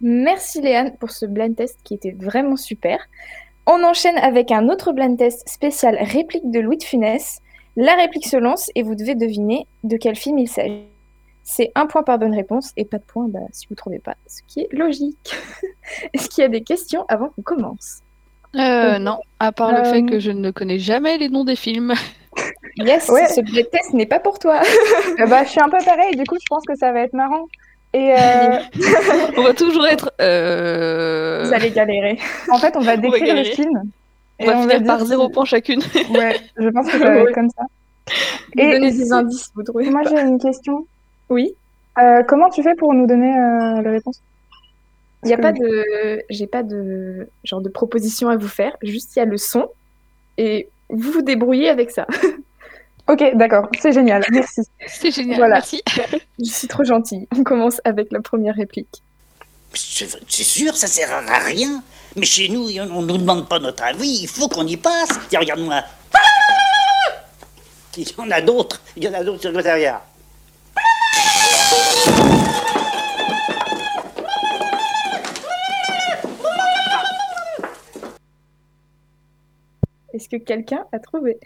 Merci 0.00 0.60
Léane 0.60 0.96
pour 0.98 1.10
ce 1.10 1.26
blind 1.26 1.56
test 1.56 1.80
qui 1.82 1.94
était 1.94 2.16
vraiment 2.18 2.56
super. 2.56 3.00
On 3.66 3.82
enchaîne 3.82 4.16
avec 4.18 4.52
un 4.52 4.68
autre 4.68 4.92
blind 4.92 5.18
test 5.18 5.48
spécial 5.48 5.96
réplique 6.00 6.50
de 6.50 6.60
Louis 6.60 6.78
de 6.78 6.84
Funès. 6.84 7.40
La 7.76 7.94
réplique 7.94 8.26
se 8.26 8.36
lance 8.36 8.70
et 8.74 8.82
vous 8.82 8.94
devez 8.94 9.14
deviner 9.14 9.66
de 9.82 9.96
quel 9.96 10.16
film 10.16 10.38
il 10.38 10.48
s'agit. 10.48 10.86
C'est 11.42 11.72
un 11.74 11.86
point 11.86 12.02
par 12.02 12.18
bonne 12.18 12.34
réponse 12.34 12.72
et 12.76 12.84
pas 12.84 12.98
de 12.98 13.04
point 13.04 13.26
bah, 13.28 13.40
si 13.52 13.66
vous 13.66 13.72
ne 13.72 13.76
trouvez 13.76 13.98
pas, 13.98 14.16
ce 14.26 14.42
qui 14.46 14.60
est 14.60 14.72
logique. 14.72 15.34
Est-ce 16.12 16.28
qu'il 16.28 16.42
y 16.42 16.44
a 16.44 16.48
des 16.48 16.62
questions 16.62 17.04
avant 17.08 17.30
qu'on 17.30 17.42
commence? 17.42 18.02
Euh, 18.56 18.98
non, 18.98 19.18
à 19.40 19.52
part 19.52 19.72
le 19.72 19.78
Euh, 19.78 19.92
fait 19.92 20.02
que 20.04 20.18
je 20.20 20.30
ne 20.30 20.50
connais 20.50 20.78
jamais 20.78 21.18
les 21.18 21.28
noms 21.28 21.44
des 21.44 21.56
films. 21.56 21.94
Yes, 22.76 23.08
Ouais. 23.08 23.26
ce 23.26 23.40
blind 23.40 23.68
test 23.70 23.92
n'est 23.92 24.06
pas 24.06 24.20
pour 24.20 24.38
toi. 24.38 24.60
Euh, 25.20 25.26
bah, 25.26 25.42
je 25.44 25.48
suis 25.50 25.60
un 25.60 25.68
peu 25.68 25.78
pareil, 25.84 26.14
du 26.14 26.22
coup, 26.24 26.36
je 26.40 26.46
pense 26.48 26.62
que 26.64 26.76
ça 26.76 26.92
va 26.92 27.00
être 27.00 27.12
marrant. 27.12 27.46
Et 27.92 28.12
euh, 28.12 28.58
On 29.36 29.42
va 29.42 29.52
toujours 29.54 29.84
être. 29.86 30.12
euh, 30.20 31.42
Vous 31.44 31.52
allez 31.52 31.70
galérer. 31.70 32.18
en 32.52 32.58
fait, 32.58 32.76
on 32.76 32.80
va 32.80 32.96
décrire 32.96 33.34
le 33.34 33.42
film. 33.44 33.82
On 34.38 34.44
et 34.44 34.46
va 34.46 34.58
finir 34.60 34.84
par 34.84 35.04
zéro 35.04 35.28
point 35.28 35.44
chacune. 35.44 35.80
Ouais, 36.10 36.36
je 36.56 36.68
pense 36.68 36.86
que 36.86 36.98
ça 36.98 37.04
va 37.10 37.16
être 37.16 37.32
comme 37.32 37.50
ça. 37.50 37.64
Vous 38.54 38.62
Et 38.62 38.72
donnez 38.72 38.92
des 38.92 39.12
indices 39.12 39.48
vous 39.56 39.62
trouvez. 39.64 39.90
Moi, 39.90 40.02
j'ai 40.08 40.20
une 40.20 40.38
question. 40.38 40.86
Oui. 41.30 41.54
Euh, 41.98 42.22
comment 42.28 42.48
tu 42.50 42.62
fais 42.62 42.76
pour 42.76 42.94
nous 42.94 43.08
donner 43.08 43.36
euh, 43.36 43.82
les 43.82 43.90
réponses 43.90 44.20
Il 45.24 45.28
n'y 45.28 45.34
a 45.34 45.38
pas 45.38 45.52
de, 45.52 46.22
j'ai 46.30 46.46
pas 46.46 46.62
de 46.62 47.28
genre 47.44 47.60
de 47.60 47.68
proposition 47.68 48.28
à 48.28 48.36
vous 48.36 48.48
faire. 48.48 48.76
Juste 48.82 49.16
il 49.16 49.18
y 49.18 49.22
a 49.22 49.24
le 49.24 49.36
son 49.36 49.68
et 50.36 50.68
vous 50.88 51.10
vous 51.12 51.22
débrouillez 51.22 51.68
avec 51.68 51.90
ça. 51.90 52.06
Ok, 53.10 53.24
d'accord, 53.36 53.70
c'est 53.80 53.92
génial, 53.92 54.22
merci. 54.30 54.60
C'est 54.86 55.10
génial, 55.10 55.38
Voilà. 55.38 55.54
merci. 55.54 55.82
Je 56.38 56.50
suis 56.50 56.68
trop 56.68 56.84
gentille. 56.84 57.26
On 57.34 57.42
commence 57.42 57.80
avec 57.84 58.12
la 58.12 58.20
première 58.20 58.54
réplique. 58.54 59.02
C'est 59.72 60.42
sûr, 60.42 60.76
ça 60.76 60.86
sert 60.88 61.10
à 61.10 61.38
rien. 61.38 61.82
Mais 62.16 62.26
chez 62.26 62.50
nous, 62.50 62.68
on 62.90 63.00
ne 63.00 63.06
nous 63.06 63.16
demande 63.16 63.48
pas 63.48 63.60
notre 63.60 63.82
avis, 63.82 64.20
il 64.24 64.28
faut 64.28 64.48
qu'on 64.48 64.66
y 64.66 64.76
passe. 64.76 65.08
Tiens, 65.30 65.40
regarde-moi. 65.40 65.82
Il 67.96 68.06
y 68.06 68.14
en 68.18 68.30
a 68.30 68.40
d'autres, 68.42 68.82
il 68.94 69.04
y 69.04 69.08
en 69.08 69.14
a 69.14 69.24
d'autres 69.24 69.40
sur 69.40 69.50
le 69.52 69.56
secrétariat. 69.56 70.02
Est-ce 80.30 80.38
que 80.38 80.44
quelqu'un 80.44 80.84
a 80.92 80.98
trouvé 80.98 81.38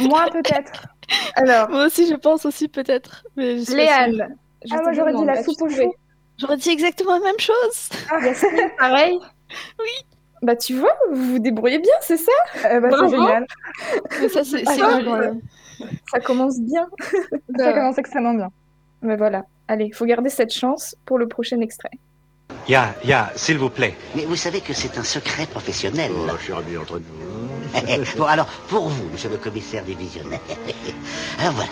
Moi, 0.00 0.26
peut-être. 0.32 0.86
Alors, 1.34 1.68
Moi 1.70 1.86
aussi, 1.86 2.06
je 2.08 2.14
pense 2.14 2.44
aussi 2.46 2.68
peut-être. 2.68 3.24
mais 3.36 3.58
je 3.58 3.64
suis 3.64 3.74
pas 3.74 4.04
sûre. 4.06 4.12
Léane. 4.12 4.36
Ah, 4.70 4.78
te 4.78 4.82
moi, 4.82 4.92
j'aurais 4.92 5.14
dit 5.14 5.24
la 5.24 5.32
as-tu 5.32 5.44
soupe 5.52 5.62
au 5.62 5.68
chou. 5.70 5.94
J'aurais 6.38 6.56
dit 6.56 6.70
exactement 6.70 7.14
la 7.18 7.24
même 7.24 7.38
chose. 7.40 7.88
Yasmine, 8.22 8.70
pareil. 8.78 9.18
Oui. 9.80 9.90
Bah 10.42 10.54
tu 10.54 10.74
vois, 10.78 10.92
vous 11.10 11.32
vous 11.32 11.38
débrouillez 11.40 11.80
bien, 11.80 11.94
c'est 12.00 12.16
ça? 12.16 12.30
Euh, 12.66 12.78
bah, 12.80 12.88
c'est 12.92 12.96
Bravo. 12.96 13.10
génial. 13.10 13.46
Mais 14.20 14.28
ça, 14.28 14.44
c'est. 14.44 14.62
Ah. 14.68 15.30
Ça 16.12 16.20
commence 16.20 16.60
bien. 16.60 16.86
Ça 17.56 17.72
commence 17.72 17.98
extrêmement 17.98 18.34
bien. 18.34 18.48
Mais 19.02 19.16
voilà. 19.16 19.42
Allez, 19.66 19.86
il 19.86 19.94
faut 19.94 20.04
garder 20.06 20.28
cette 20.28 20.52
chance 20.52 20.94
pour 21.06 21.18
le 21.18 21.26
prochain 21.28 21.60
extrait. 21.60 21.90
Ya, 22.68 22.94
ya, 23.02 23.32
s'il 23.34 23.58
vous 23.58 23.70
plaît. 23.70 23.96
Mais 24.14 24.24
vous 24.26 24.36
savez 24.36 24.60
que 24.60 24.74
c'est 24.74 24.98
un 24.98 25.04
secret 25.04 25.46
professionnel. 25.46 26.12
cher 26.46 26.58
ami, 26.58 26.76
entre 26.76 26.98
nous. 26.98 28.04
bon, 28.16 28.24
alors, 28.24 28.46
pour 28.68 28.88
vous, 28.88 29.08
monsieur 29.10 29.30
le 29.30 29.38
commissaire 29.38 29.84
divisionnaire, 29.84 30.40
alors 31.38 31.52
voilà. 31.54 31.70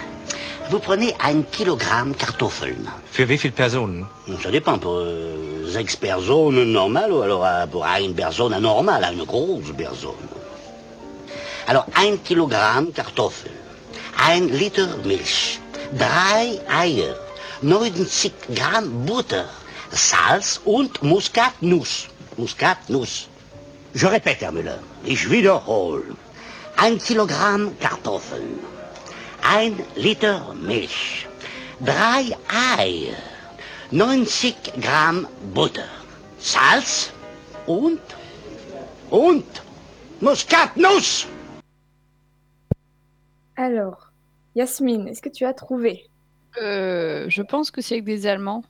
Vous 0.70 0.80
prenez 0.80 1.14
un 1.22 1.42
kilogramme 1.42 2.14
Kartoffeln. 2.16 2.90
Für 3.12 3.28
wie 3.28 3.38
viele 3.38 3.52
Personen? 3.52 4.04
Ça 4.42 4.50
dépend, 4.50 4.78
pour 4.78 4.96
euh, 4.96 5.70
sechs 5.70 5.96
personnes 5.96 6.64
normales, 6.64 7.12
ou 7.12 7.22
alors 7.22 7.44
euh, 7.46 7.66
pour 7.66 7.84
une 7.84 8.14
personne 8.14 8.52
anormale, 8.52 9.06
une 9.12 9.24
grosse 9.24 9.72
personne. 9.76 10.26
Alors, 11.68 11.86
un 11.96 12.16
kilogramme 12.16 12.90
Kartoffeln, 12.90 13.54
un 14.28 14.40
Liter 14.40 14.86
Milch, 15.04 15.60
drei 15.92 16.58
Eier, 16.82 17.14
90 17.62 18.32
Gramm 18.50 18.88
Butter, 18.88 19.44
Salz 19.90 20.60
und 20.64 21.02
Muskatnuss. 21.02 22.08
Muskatnuss. 22.36 23.28
Je 23.94 24.06
répète, 24.06 24.40
Herr 24.40 24.52
Müller, 24.52 24.78
ich 25.04 25.30
wiederhole. 25.30 26.16
Ein 26.76 26.98
Kilogramm 26.98 27.72
Kartoffeln, 27.78 28.58
ein 29.42 29.78
Liter 29.94 30.52
Milch, 30.54 31.26
drei 31.80 32.36
Eier, 32.76 33.16
90 33.90 34.54
Gramm 34.82 35.26
Butter, 35.54 35.88
Salz 36.38 37.10
und, 37.66 38.00
und 39.10 39.46
Muskatnuss. 40.20 41.26
Alors, 43.56 44.10
Yasmine, 44.54 45.08
est-ce 45.08 45.22
que 45.22 45.30
tu 45.30 45.46
as 45.46 45.54
trouvé? 45.54 46.10
Euh, 46.60 47.24
je 47.28 47.42
pense 47.42 47.70
que 47.70 47.80
c'est 47.80 47.94
avec 47.94 48.04
des 48.04 48.26
Allemands. 48.26 48.64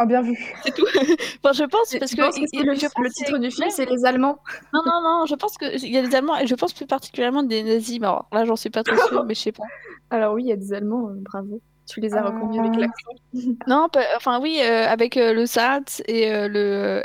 Oh, 0.00 0.06
bien 0.06 0.22
vu. 0.22 0.36
C'est 0.64 0.74
tout. 0.74 0.86
enfin, 1.42 1.52
je 1.52 1.64
pense 1.64 1.94
parce 1.98 2.14
que, 2.14 2.26
que 2.28 2.46
c'est 2.50 2.62
le, 2.62 2.72
le 2.72 3.10
titre 3.10 3.38
du 3.38 3.50
film, 3.50 3.68
c'est 3.70 3.84
Les 3.86 4.04
Allemands? 4.04 4.38
Non, 4.72 4.80
non, 4.86 5.00
non. 5.02 5.26
Je 5.26 5.34
pense 5.34 5.56
que 5.58 5.76
il 5.84 5.92
y 5.92 5.98
a 5.98 6.02
des 6.06 6.14
Allemands 6.14 6.38
et 6.38 6.46
je 6.46 6.54
pense 6.54 6.72
plus 6.72 6.86
particulièrement 6.86 7.42
des 7.42 7.62
nazis. 7.62 8.00
Mais 8.00 8.06
alors, 8.06 8.26
là, 8.32 8.44
j'en 8.44 8.56
suis 8.56 8.70
pas 8.70 8.82
trop 8.82 8.96
sûre, 9.08 9.24
mais 9.24 9.34
je 9.34 9.40
sais 9.40 9.52
pas. 9.52 9.64
Alors 10.10 10.32
oui, 10.34 10.44
il 10.44 10.48
y 10.48 10.52
a 10.52 10.56
des 10.56 10.72
Allemands, 10.72 11.08
euh, 11.10 11.14
bravo. 11.18 11.60
Tu 11.86 12.00
les 12.00 12.14
as 12.14 12.22
reconduits 12.22 12.60
avec 12.60 12.74
Euh, 12.74 12.80
l'accent. 12.80 13.10
Non, 13.66 13.88
enfin 14.16 14.40
oui, 14.40 14.58
euh, 14.62 14.86
avec 14.86 15.16
euh, 15.16 15.32
le 15.32 15.46
Salz 15.46 16.02
et 16.06 16.30
euh, 16.30 16.46
le 16.48 17.02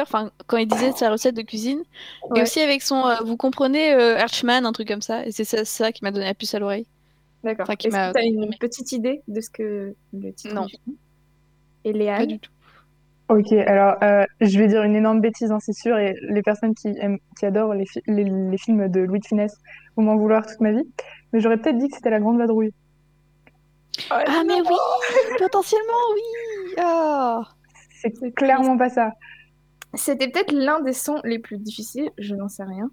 enfin 0.00 0.30
quand 0.46 0.56
il 0.58 0.66
disait 0.66 0.92
sa 0.92 1.10
recette 1.10 1.34
de 1.36 1.42
cuisine, 1.42 1.82
et 2.36 2.42
aussi 2.42 2.60
avec 2.60 2.82
son, 2.82 3.04
euh, 3.06 3.16
vous 3.24 3.36
comprenez, 3.36 3.92
euh, 3.94 4.16
Herschmann, 4.16 4.64
un 4.66 4.72
truc 4.72 4.88
comme 4.88 5.02
ça, 5.02 5.26
et 5.26 5.32
c'est 5.32 5.44
ça, 5.44 5.64
ça 5.64 5.90
qui 5.92 6.04
m'a 6.04 6.10
donné 6.12 6.24
la 6.26 6.34
puce 6.34 6.54
à 6.54 6.58
l'oreille. 6.60 6.86
D'accord. 7.42 7.66
Enfin, 7.68 7.74
Est-ce 7.74 7.88
que 7.88 8.12
tu 8.12 8.18
as 8.18 8.24
une 8.24 8.54
petite 8.60 8.92
idée 8.92 9.22
de 9.26 9.40
ce 9.40 9.50
que 9.50 9.94
le 10.12 10.32
titre 10.32 10.54
Non. 10.54 10.66
du 10.66 10.76
film 10.84 10.96
Et 11.84 11.92
Pas 11.92 11.98
Léane 11.98 12.26
du 12.26 12.38
tout. 12.38 12.50
Ok, 13.28 13.50
alors 13.52 13.96
euh, 14.02 14.24
je 14.40 14.58
vais 14.58 14.66
dire 14.66 14.82
une 14.82 14.94
énorme 14.96 15.20
bêtise, 15.20 15.50
hein, 15.52 15.58
c'est 15.60 15.72
sûr, 15.72 15.96
et 15.96 16.14
les 16.28 16.42
personnes 16.42 16.74
qui 16.74 16.88
aiment, 16.98 17.18
qui 17.38 17.46
adorent 17.46 17.72
les, 17.72 17.86
fi- 17.86 18.02
les, 18.06 18.24
les 18.24 18.58
films 18.58 18.88
de 18.88 19.00
Louis 19.00 19.20
de 19.20 19.26
Funès 19.26 19.56
vont 19.96 20.02
m'en 20.02 20.16
vouloir 20.16 20.44
toute 20.44 20.60
ma 20.60 20.72
vie, 20.72 20.84
mais 21.32 21.40
j'aurais 21.40 21.56
peut-être 21.56 21.78
dit 21.78 21.88
que 21.88 21.96
c'était 21.96 22.10
La 22.10 22.20
Grande 22.20 22.38
Vadrouille. 22.38 22.74
Ah 24.10 24.42
mais 24.46 24.54
oui, 24.60 24.76
potentiellement 25.38 25.92
oui. 26.14 26.74
Ah. 26.78 27.42
C'est 27.94 28.32
clairement 28.34 28.76
pas 28.76 28.88
ça. 28.90 29.12
C'était 29.94 30.28
peut-être 30.28 30.52
l'un 30.52 30.80
des 30.80 30.92
sons 30.92 31.20
les 31.24 31.38
plus 31.38 31.58
difficiles, 31.58 32.10
je 32.18 32.34
n'en 32.34 32.48
sais 32.48 32.64
rien. 32.64 32.90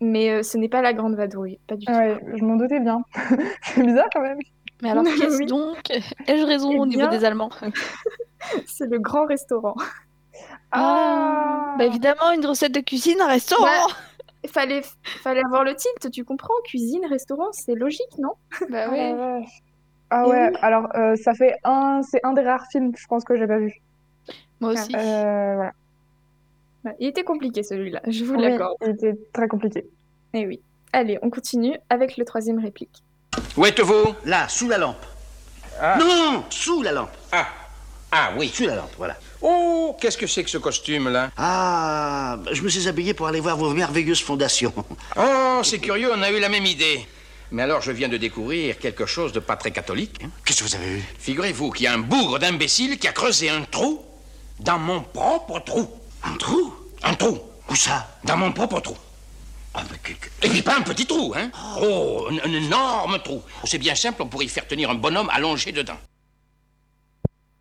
Mais 0.00 0.30
euh, 0.30 0.42
ce 0.42 0.58
n'est 0.58 0.68
pas 0.68 0.82
la 0.82 0.92
grande 0.94 1.14
vadrouille, 1.14 1.60
pas 1.68 1.76
du 1.76 1.86
tout. 1.86 1.92
Ouais, 1.92 2.18
je 2.36 2.44
m'en 2.44 2.56
doutais 2.56 2.80
bien. 2.80 3.02
c'est 3.62 3.84
bizarre 3.84 4.08
quand 4.12 4.22
même. 4.22 4.38
Mais 4.82 4.90
alors 4.90 5.04
qu'est-ce 5.18 5.38
Oui. 5.38 5.46
donc 5.46 5.90
Ai-je 5.90 6.44
raison 6.44 6.72
Eh 6.72 6.78
au 6.78 6.86
niveau 6.86 7.06
des 7.08 7.24
Allemands? 7.24 7.50
C'est 8.66 8.90
le 8.90 8.98
grand 8.98 9.24
restaurant. 9.26 9.76
Ah, 10.72 11.74
bah 11.78 11.84
évidemment, 11.84 12.32
une 12.34 12.44
recette 12.46 12.72
de 12.72 12.80
cuisine, 12.80 13.20
un 13.20 13.28
restaurant. 13.28 13.64
Bah, 13.64 13.94
Il 14.42 14.50
fallait, 14.50 14.82
fallait 15.22 15.42
avoir 15.44 15.64
le 15.64 15.74
titre, 15.74 16.08
tu 16.10 16.24
comprends? 16.24 16.54
Cuisine, 16.64 17.04
restaurant, 17.06 17.52
c'est 17.52 17.74
logique, 17.74 18.18
non? 18.18 18.32
Bah 18.70 18.86
Ah 18.88 18.90
oui. 18.90 19.46
Ah 20.14 20.28
ouais, 20.28 20.48
oui. 20.50 20.58
alors 20.60 20.88
euh, 20.94 21.16
ça 21.16 21.32
fait 21.32 21.54
un, 21.64 22.02
c'est 22.02 22.20
un 22.22 22.32
des 22.34 22.42
rares 22.42 22.66
films, 22.70 22.92
je 22.96 23.06
pense 23.06 23.24
que 23.24 23.34
j'ai 23.36 23.46
pas 23.46 23.58
vu. 23.58 23.80
Moi 24.60 24.72
aussi. 24.72 24.94
Euh, 24.94 25.54
voilà. 25.54 25.72
Ouais, 26.84 26.96
Il 26.98 27.06
était 27.08 27.24
compliqué 27.24 27.62
celui-là, 27.62 28.00
je 28.08 28.24
vous 28.24 28.34
Oui, 28.34 28.42
l'accorde. 28.42 28.76
il 28.84 28.90
était 28.90 29.14
très 29.32 29.48
compliqué. 29.48 29.86
Eh 30.34 30.46
oui. 30.46 30.60
Allez, 30.92 31.18
on 31.22 31.30
continue 31.30 31.76
avec 31.88 32.16
le 32.18 32.24
troisième 32.26 32.58
réplique. 32.58 33.02
Où 33.56 33.66
êtes-vous? 33.66 34.14
Là, 34.24 34.48
sous 34.48 34.68
la 34.68 34.78
lampe. 34.78 35.04
Ah. 35.80 35.96
Non, 35.98 36.44
sous 36.50 36.82
la 36.82 36.92
lampe. 36.92 37.12
Ah. 37.30 37.48
Ah 38.10 38.30
oui. 38.36 38.50
Sous 38.54 38.66
la 38.66 38.76
lampe, 38.76 38.92
voilà. 38.98 39.16
Oh, 39.40 39.96
qu'est-ce 40.00 40.18
que 40.18 40.26
c'est 40.26 40.44
que 40.44 40.50
ce 40.50 40.58
costume-là? 40.58 41.30
Ah, 41.36 42.38
je 42.52 42.62
me 42.62 42.68
suis 42.68 42.86
habillé 42.88 43.14
pour 43.14 43.26
aller 43.26 43.40
voir 43.40 43.56
vos 43.56 43.72
merveilleuses 43.72 44.22
fondations. 44.22 44.72
Oh, 45.16 45.60
c'est 45.64 45.78
curieux, 45.78 46.10
on 46.14 46.22
a 46.22 46.30
eu 46.30 46.38
la 46.38 46.48
même 46.48 46.66
idée. 46.66 47.06
Mais 47.50 47.62
alors, 47.62 47.82
je 47.82 47.90
viens 47.92 48.08
de 48.08 48.16
découvrir 48.16 48.78
quelque 48.78 49.04
chose 49.04 49.32
de 49.32 49.40
pas 49.40 49.56
très 49.56 49.70
catholique. 49.70 50.20
Qu'est-ce 50.44 50.62
que 50.62 50.68
vous 50.68 50.74
avez 50.74 50.86
vu 50.86 51.04
Figurez-vous 51.18 51.70
qu'il 51.70 51.84
y 51.84 51.86
a 51.86 51.92
un 51.92 51.98
bougre 51.98 52.38
d'imbécile 52.38 52.98
qui 52.98 53.08
a 53.08 53.12
creusé 53.12 53.50
un 53.50 53.62
trou 53.62 54.02
dans 54.60 54.78
mon 54.78 55.02
propre 55.02 55.60
trou. 55.60 55.90
Un 56.24 56.36
trou? 56.36 56.74
Un 57.02 57.14
trou 57.14 57.38
Où 57.68 57.74
ça? 57.74 58.08
Dans 58.24 58.36
mon 58.36 58.52
propre 58.52 58.80
trou. 58.80 58.96
Ah, 59.74 59.82
mais 59.90 59.98
que- 59.98 60.12
que- 60.18 60.46
Et 60.46 60.50
puis 60.50 60.62
pas 60.62 60.76
un 60.76 60.82
petit 60.82 61.06
trou, 61.06 61.32
hein 61.36 61.50
Oh, 61.80 62.28
un, 62.30 62.38
un 62.48 62.52
énorme 62.52 63.18
trou. 63.22 63.42
C'est 63.64 63.78
bien 63.78 63.94
simple, 63.94 64.22
on 64.22 64.28
pourrait 64.28 64.44
y 64.44 64.48
faire 64.48 64.66
tenir 64.66 64.90
un 64.90 64.94
bonhomme 64.94 65.30
allongé 65.32 65.72
dedans. 65.72 65.96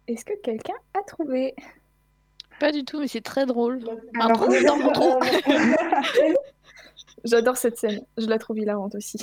Est-ce 0.07 0.25
que 0.25 0.33
quelqu'un 0.43 0.73
a 0.93 1.01
trouvé? 1.03 1.55
Pas 2.59 2.71
du 2.71 2.83
tout, 2.83 2.99
mais 2.99 3.07
c'est 3.07 3.21
très 3.21 3.45
drôle. 3.45 3.79
Un 4.19 4.25
Alors, 4.25 4.41
trou 4.41 4.53
dans 4.65 4.77
mon 4.77 4.91
trou. 4.91 5.19
J'adore 7.23 7.57
cette 7.57 7.77
scène, 7.77 8.01
je 8.17 8.25
la 8.25 8.39
trouve 8.39 8.57
hilarante 8.59 8.95
aussi. 8.95 9.17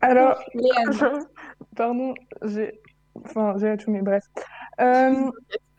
Alors, 0.00 0.42
Léane, 0.54 1.26
pardon, 1.76 2.14
j'ai, 2.42 2.80
enfin, 3.24 3.54
j'ai 3.58 3.68
Atchoumé, 3.68 4.00
bref. 4.02 4.24
Euh, 4.80 5.30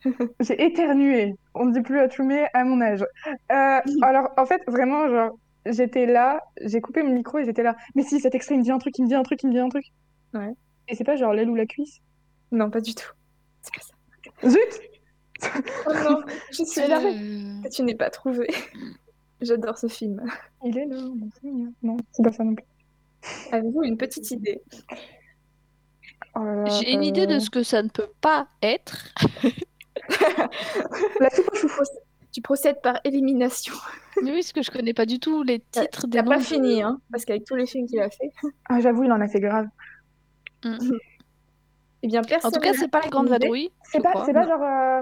j'ai 0.39 0.63
éternué. 0.63 1.36
On 1.53 1.65
ne 1.65 1.74
dit 1.74 1.81
plus 1.81 2.00
Atchoumé 2.00 2.45
à 2.54 2.63
mon 2.63 2.82
âge. 2.82 3.06
Euh, 3.51 3.80
alors, 4.01 4.30
en 4.38 4.45
fait, 4.45 4.62
vraiment, 4.67 5.08
genre, 5.10 5.38
j'étais 5.65 6.06
là, 6.06 6.41
j'ai 6.62 6.82
coupé 6.82 7.04
mon 7.04 7.13
micro 7.13 7.39
et 7.39 7.45
j'étais 7.45 7.63
là. 7.63 7.75
Mais 7.95 8.04
si, 8.04 8.19
cet 8.19 8.36
extrait, 8.36 8.56
il 8.56 8.60
me 8.60 8.63
dit 8.63 8.71
un 8.71 8.80
truc, 8.80 8.97
il 8.97 9.04
me 9.04 9.08
dit 9.08 9.15
un 9.15 9.23
truc, 9.23 9.41
il 9.43 9.47
me 9.47 9.54
dit 9.54 9.60
un 9.60 9.69
truc. 9.69 9.86
Ouais. 10.34 10.54
Et 10.88 10.95
c'est 10.95 11.04
pas 11.04 11.15
genre 11.15 11.34
l'aile 11.34 11.49
ou 11.49 11.56
la 11.56 11.65
cuisse? 11.65 11.99
non, 12.51 12.69
pas 12.69 12.82
du 12.82 12.93
tout. 12.93 13.12
C'est 13.62 13.73
pas 13.73 13.82
ça. 13.82 14.49
Zut! 14.49 14.82
Oh 15.88 15.93
non, 15.93 16.21
je 16.51 16.63
suis 16.63 16.82
Euh, 16.82 17.62
que 17.63 17.69
tu 17.69 17.84
n'aies 17.84 17.95
pas 17.95 18.10
trouvé. 18.10 18.47
J'adore 19.41 19.78
ce 19.78 19.88
film. 19.88 20.21
Il 20.63 20.78
est 20.78 20.86
là. 20.86 20.97
Non, 21.82 21.97
c'est 22.12 22.23
pas 22.23 22.32
ça 22.32 22.43
non 22.43 22.56
plus. 22.56 22.65
Avez-vous 23.51 23.84
une 23.84 23.97
petite 23.97 24.30
idée? 24.32 24.62
Oh 26.36 26.43
là 26.43 26.56
là, 26.56 26.65
J'ai 26.65 26.93
une 26.93 27.04
idée 27.04 27.28
de 27.28 27.36
euh, 27.36 27.39
ce 27.39 27.49
que 27.49 27.63
ça 27.63 27.82
ne 27.84 27.89
peut 27.89 28.12
pas 28.21 28.47
être. 28.62 29.13
La 31.20 31.30
soupe. 31.30 31.50
Tu 32.32 32.42
procèdes 32.42 32.82
par 32.82 33.00
élimination. 33.04 33.76
Mais 34.24 34.32
oui, 34.32 34.38
parce 34.38 34.54
que 34.54 34.62
je 34.63 34.72
connais 34.72 34.94
pas 34.96 35.06
du 35.06 35.20
tout 35.20 35.44
les 35.44 35.60
titres 35.60 36.08
des 36.08 36.18
T'as 36.18 36.24
pas 36.24 36.39
fini, 36.39 36.82
hein 36.82 37.00
Parce 37.12 37.26
qu'avec 37.26 37.46
tous 37.46 37.56
les 37.56 37.68
films 37.68 37.86
qu'il 37.88 38.00
a 38.00 38.10
fait. 38.10 38.32
Ah, 38.70 38.80
j'avoue, 38.82 39.04
il 39.04 39.12
en 39.12 39.22
a 39.22 39.28
fait 39.28 39.39
grave. 39.39 39.68
Eh 40.66 42.08
bien, 42.08 42.22
En 42.22 42.24
personne. 42.24 42.52
tout 42.52 42.60
cas, 42.60 42.74
c'est 42.74 42.88
pas 42.89 43.02
la 43.02 43.10
grande 43.10 43.30
vadrouille. 43.30 43.72
C'est 43.84 44.02
pas, 44.02 44.13
pas 44.13 44.48
genre 44.48 44.62
euh, 44.62 45.02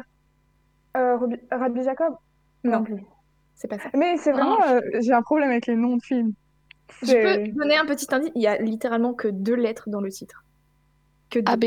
euh, 0.98 1.18
Robi- 1.18 1.40
Rabbi 1.52 1.84
Jacob? 1.84 2.16
Non. 2.64 2.84
plus. 2.84 3.04
C'est 3.56 3.68
pas 3.68 3.80
ça. 3.80 3.90
Mais 3.96 4.18
c'est 4.18 4.32
vraiment, 4.32 4.60
Non. 4.60 4.66
euh, 4.76 4.82
j'ai 5.00 5.14
un 5.14 5.22
problème 5.22 5.50
avec 5.52 5.68
les 5.68 5.76
noms 5.76 5.98
de 5.98 6.04
films. 6.04 6.34
Je 7.04 7.14
peux 7.14 7.52
donner 7.54 7.78
un 7.78 7.86
petit 7.86 8.08
indice. 8.14 8.32
Il 8.36 8.42
y 8.42 8.48
a 8.48 8.58
littéralement 8.62 9.14
que 9.14 9.30
deux 9.30 9.56
lettres 9.56 9.90
dans 9.90 10.02
le 10.02 10.10
titre. 10.12 10.44
Que 11.30 11.40
deux. 11.40 11.52
A, 11.52 11.58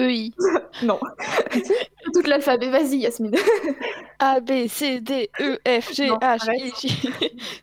B, 0.00 0.08
E, 0.08 0.12
I. 0.12 0.34
Non. 0.84 0.98
Toute 2.14 2.26
l'alphabet. 2.26 2.70
Vas-y, 2.70 2.98
Yasmine. 2.98 3.34
A, 4.18 4.40
B, 4.40 4.66
C, 4.68 5.00
D, 5.00 5.28
E, 5.40 5.58
F, 5.80 5.92
G, 5.94 6.08
Non, 6.08 6.16
H. 6.18 6.48
I, 6.56 6.72
J. 6.80 7.12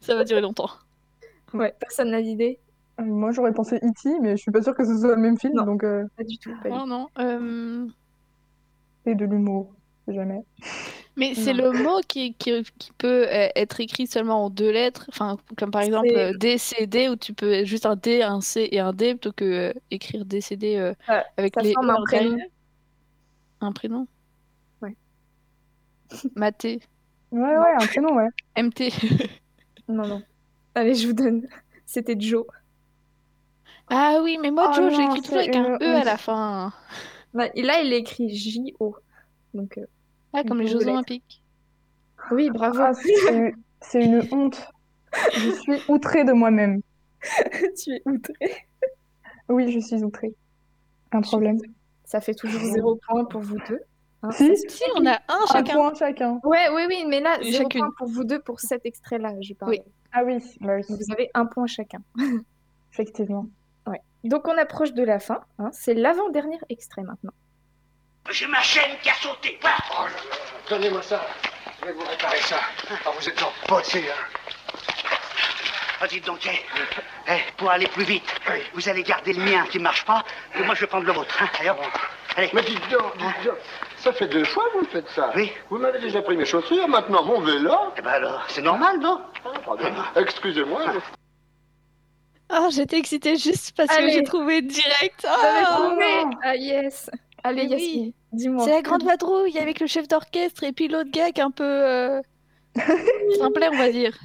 Ça 0.02 0.16
va 0.16 0.24
durer 0.24 0.42
longtemps. 0.42 0.70
Ouais, 1.54 1.74
personne 1.80 2.12
n'a 2.12 2.22
d'idée. 2.22 2.60
Euh, 3.00 3.04
Moi, 3.04 3.32
j'aurais 3.32 3.54
pensé 3.54 3.78
E.T., 3.78 4.10
mais 4.22 4.32
je 4.38 4.42
suis 4.42 4.52
pas 4.52 4.62
sûre 4.62 4.76
que 4.76 4.84
ce 4.86 4.98
soit 4.98 5.16
le 5.16 5.22
même 5.22 5.38
film, 5.40 5.54
Non. 5.56 5.66
donc 5.66 5.84
euh, 5.84 6.04
Pas 6.18 6.24
du 6.24 6.38
tout. 6.38 6.52
Pas 6.64 6.70
Non, 6.70 6.86
non. 6.88 7.08
euh, 7.20 7.88
c'est 9.06 9.16
de 9.16 9.26
l'humour, 9.26 9.74
jamais. 10.08 10.42
Mais 11.18 11.34
c'est 11.34 11.54
le 11.54 11.72
mot 11.72 12.00
qui, 12.08 12.36
qui, 12.36 12.64
qui 12.78 12.92
peut 12.98 13.28
euh, 13.28 13.50
être 13.56 13.80
écrit 13.80 14.06
seulement 14.06 14.46
en 14.46 14.50
deux 14.52 14.72
lettres, 14.72 15.06
enfin, 15.10 15.38
comme 15.58 15.72
par 15.72 15.82
exemple 15.82 16.08
euh, 16.16 16.34
D, 16.38 16.58
C, 16.60 16.86
D, 16.86 17.10
où 17.10 17.16
tu 17.16 17.34
peux 17.34 17.66
juste 17.66 17.86
un 17.88 17.96
D, 17.96 18.22
un 18.22 18.40
C 18.40 18.70
et 18.72 18.80
un 18.80 18.94
D 18.94 19.16
plutôt 19.16 19.32
que 19.34 19.44
euh, 19.46 19.74
écrire 19.90 20.26
D, 20.26 20.42
C, 20.42 20.56
D 20.56 20.76
euh, 20.78 20.94
Ça- 21.08 21.26
avec 21.38 21.56
les 21.62 21.74
forme 21.74 21.90
un 21.90 22.04
prénom. 22.04 22.38
Un 23.62 23.72
prénom? 23.72 24.08
Ouais. 24.82 24.96
Maté, 26.36 26.82
Ouais, 27.32 27.58
ouais, 27.58 27.74
un 27.76 27.86
prénom, 27.86 28.16
ouais. 28.16 28.30
MT. 28.56 28.90
Non, 29.90 30.06
non. 30.06 30.22
Allez, 30.76 30.96
je 30.96 31.08
vous 31.08 31.14
donne. 31.14 31.48
C'était 31.86 32.20
Joe. 32.20 32.46
Ah 33.90 34.20
oui, 34.22 34.38
mais 34.42 34.52
moi, 34.52 34.68
Oh 34.70 34.74
Joe, 34.76 34.92
non, 34.92 34.98
j'écris 34.98 35.22
toujours 35.22 35.40
avec 35.40 35.56
un 35.56 35.78
E 35.82 35.96
à 35.96 36.04
la 36.04 36.18
fin. 36.18 36.74
Bah, 37.34 37.48
et 37.56 37.62
là, 37.64 37.82
il 37.82 37.94
écrit 37.94 38.30
J-O. 38.36 38.96
Donc, 39.54 39.78
euh, 39.78 39.86
Ah, 40.34 40.44
comme 40.44 40.62
les 40.62 40.68
Jeux. 40.68 40.82
Olympiques. 40.88 41.42
oui, 42.32 42.50
bravo. 42.50 42.80
Ah, 42.82 42.92
c'est 43.82 44.04
une 44.04 44.28
honte. 44.32 44.70
Je 45.34 45.50
suis 45.52 45.82
outrée 45.88 46.24
de 46.24 46.34
moi-même. 46.34 46.82
tu 47.82 47.92
es 47.92 48.02
outré. 48.06 48.34
Oui, 49.50 49.72
je 49.72 49.80
suis 49.80 50.04
outrée. 50.04 50.34
Un 51.12 51.22
problème. 51.22 51.58
Ça 52.04 52.22
fait 52.22 52.34
toujours 52.36 52.62
zéro 52.62 53.00
point 53.08 53.26
pour 53.26 53.42
vous 53.42 53.58
deux. 53.70 53.80
Hein, 54.24 54.32
Si. 54.32 54.56
Si, 54.68 54.84
on 54.98 55.06
a 55.06 55.14
un 55.14 55.20
Un 55.30 55.46
chacun. 55.52 55.74
point 55.74 55.94
chacun. 55.94 56.40
Ouais, 56.44 56.68
oui, 56.74 56.84
oui, 56.88 57.06
mais 57.08 57.20
là, 57.22 57.38
zéro 57.42 57.64
chacune. 57.64 57.80
point 57.82 57.92
pour 57.98 58.08
vous 58.08 58.24
deux 58.24 58.40
pour 58.42 58.60
cet 58.60 58.86
extrait-là, 58.86 59.34
je 59.42 59.54
parle. 59.54 59.72
Oui. 59.72 59.82
Ah 60.12 60.24
oui, 60.26 60.38
bah 60.62 60.76
oui, 60.76 60.82
vous 60.90 61.12
avez 61.12 61.30
un 61.34 61.46
point 61.46 61.68
chacun. 61.68 62.00
effectivement. 62.92 63.48
Donc, 64.24 64.48
on 64.48 64.58
approche 64.58 64.94
de 64.94 65.04
la 65.04 65.20
fin. 65.20 65.40
hein. 65.60 65.70
C'est 65.72 65.94
l'avant-dernier 65.94 66.58
extrait 66.70 67.04
maintenant. 67.04 67.32
J'ai 68.32 68.48
ma 68.48 68.62
chaîne 68.62 68.98
qui 69.02 69.10
a 69.10 69.14
sauté. 69.16 69.58
Voilà. 69.62 69.78
Oh 69.92 70.04
là 70.04 70.10
là, 70.10 70.36
donnez-moi 70.70 71.02
ça. 71.02 71.26
Je 71.82 71.86
vais 71.88 71.94
vous 71.94 72.04
réparer 72.06 72.40
ça. 72.42 72.60
Ah, 73.06 73.12
vous 73.18 73.30
êtes 73.30 73.42
empoté, 73.42 74.06
hein. 74.10 74.40
Ah, 76.00 76.08
dites 76.08 76.26
donc, 76.26 76.46
eh, 76.46 76.60
eh, 77.28 77.40
pour 77.58 77.72
aller 77.72 77.88
plus 77.88 78.04
vite, 78.04 78.24
vous 78.74 78.88
allez 78.88 79.02
garder 79.02 79.34
le 79.34 79.44
mien 79.44 79.66
qui 79.72 79.80
marche 79.80 80.06
pas, 80.06 80.24
et 80.56 80.62
moi 80.64 80.76
je 80.76 80.82
vais 80.82 80.88
prendre 80.88 81.08
le 81.08 81.14
vôtre. 81.14 81.36
Hein. 81.42 81.50
Allez, 81.60 81.70
hop. 81.70 81.80
Allez. 82.36 82.50
Mais 82.54 82.62
dites 82.62 82.88
donc, 82.90 83.18
dites 83.18 83.46
donc. 83.46 83.58
Ça 83.98 84.14
fait 84.14 84.28
deux 84.28 84.46
fois 84.46 84.64
que 84.74 84.80
vous 84.80 84.86
faites 84.92 85.10
ça. 85.10 85.32
Oui. 85.36 85.52
Vous 85.72 85.80
m'avez 85.80 86.00
déjà 86.00 86.22
pris 86.22 86.38
mes 86.38 86.46
chaussures, 86.46 86.88
maintenant 86.88 87.24
mon 87.24 87.40
vélo. 87.42 87.76
Eh 87.98 88.02
ben 88.02 88.12
alors, 88.12 88.46
c'est 88.48 88.62
normal, 88.62 89.00
non? 89.00 89.22
Pardon. 89.66 89.92
Excusez-moi. 90.16 90.82
Ah, 92.50 92.68
j'étais 92.70 93.00
excitée 93.00 93.36
juste 93.38 93.76
parce 93.76 93.90
que 93.90 93.96
Allez. 93.96 94.12
j'ai 94.12 94.24
trouvé 94.24 94.62
direct. 94.62 95.26
Ah 95.28 95.78
trouvé? 95.78 96.24
Ah, 96.44 96.56
yes 96.56 97.10
Allez, 97.48 97.64
oui. 97.64 97.70
Yasmine, 97.72 98.12
dis-moi. 98.34 98.66
C'est 98.66 98.72
la 98.72 98.82
grande 98.82 99.04
vadrouille 99.04 99.58
avec 99.58 99.80
le 99.80 99.88
chef 99.88 100.08
d'orchestre 100.08 100.64
et 100.64 100.72
puis 100.74 100.88
l'autre 100.88 101.12
gars 101.12 101.32
qui 101.32 101.40
est 101.42 101.44
un 101.44 101.52
peu. 101.52 101.64
euh, 101.64 102.22
Simplet, 103.40 103.68
on 103.72 103.78
va 103.78 103.92
dire. 103.92 104.16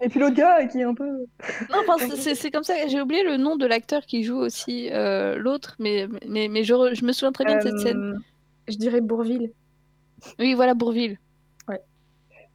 Et 0.00 0.08
puis 0.08 0.20
l'autre 0.20 0.36
gars 0.36 0.64
qui 0.66 0.78
est 0.80 0.84
un 0.84 0.94
peu. 0.94 1.06
Non, 1.08 1.82
enfin, 1.88 1.96
c'est- 2.16 2.50
comme 2.50 2.62
ça. 2.62 2.74
J'ai 2.86 3.00
oublié 3.00 3.24
le 3.24 3.36
nom 3.36 3.56
de 3.56 3.66
l'acteur 3.66 4.04
qui 4.06 4.22
joue 4.22 4.36
aussi 4.38 4.90
euh, 4.92 5.36
l'autre, 5.36 5.76
mais, 5.80 6.06
mais, 6.28 6.48
mais 6.48 6.62
je, 6.62 6.74
re- 6.74 6.94
je 6.94 7.04
me 7.04 7.12
souviens 7.12 7.32
très 7.32 7.44
bien 7.44 7.56
de 7.56 7.62
cette 7.62 7.78
scène. 7.80 7.98
Euh, 8.14 8.18
Je 8.68 8.76
dirais 8.76 9.00
Bourville. 9.00 9.50
Oui, 10.38 10.54
voilà, 10.54 10.74
Bourville. 10.74 11.18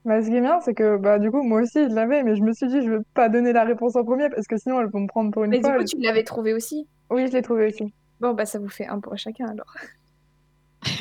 Bah, 0.04 0.20
ce 0.20 0.28
qui 0.28 0.34
est 0.34 0.40
bien, 0.40 0.60
c'est 0.60 0.74
que 0.74 0.96
bah, 0.96 1.20
du 1.20 1.30
coup, 1.30 1.44
moi 1.44 1.62
aussi, 1.62 1.78
je 1.88 1.94
l'avais, 1.94 2.24
mais 2.24 2.34
je 2.34 2.42
me 2.42 2.52
suis 2.52 2.66
dit, 2.66 2.82
je 2.82 2.90
vais 2.90 3.04
pas 3.14 3.28
donner 3.28 3.52
la 3.52 3.62
réponse 3.62 3.94
en 3.94 4.02
premier 4.04 4.28
parce 4.30 4.48
que 4.48 4.56
sinon, 4.56 4.80
elles 4.80 4.88
vont 4.90 4.98
me 5.00 5.06
prendre 5.06 5.30
pour 5.30 5.44
une 5.44 5.50
Mais 5.52 5.58
du 5.60 5.62
coup, 5.70 5.84
tu 5.84 5.96
l'avais 6.00 6.24
trouvé 6.24 6.54
aussi? 6.54 6.88
Oui, 7.08 7.28
je 7.28 7.32
l'ai 7.32 7.42
trouvé 7.42 7.66
aussi. 7.68 7.84
Bon, 8.18 8.32
bah 8.34 8.44
ça 8.44 8.58
vous 8.58 8.68
fait 8.68 8.86
un 8.86 8.98
pour 8.98 9.16
chacun 9.16 9.46
alors. 9.46 9.72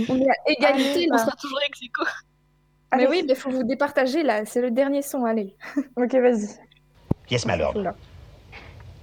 On 0.09 0.19
est 0.19 0.29
à 0.29 0.33
égalité 0.51 1.07
On 1.11 1.15
là. 1.15 1.23
sera 1.25 1.35
toujours 1.35 1.59
ex 1.67 1.81
aequo. 1.81 2.03
Mais 2.93 3.05
Allez. 3.05 3.07
oui, 3.07 3.23
mais 3.27 3.35
faut 3.35 3.49
vous 3.49 3.63
départager 3.63 4.21
là. 4.23 4.45
C'est 4.45 4.61
le 4.61 4.71
dernier 4.71 5.01
son, 5.01 5.25
allez. 5.25 5.55
Ok, 5.95 6.13
vas-y. 6.13 6.47
Yes, 7.29 7.45
my 7.45 7.57
lord. 7.57 7.93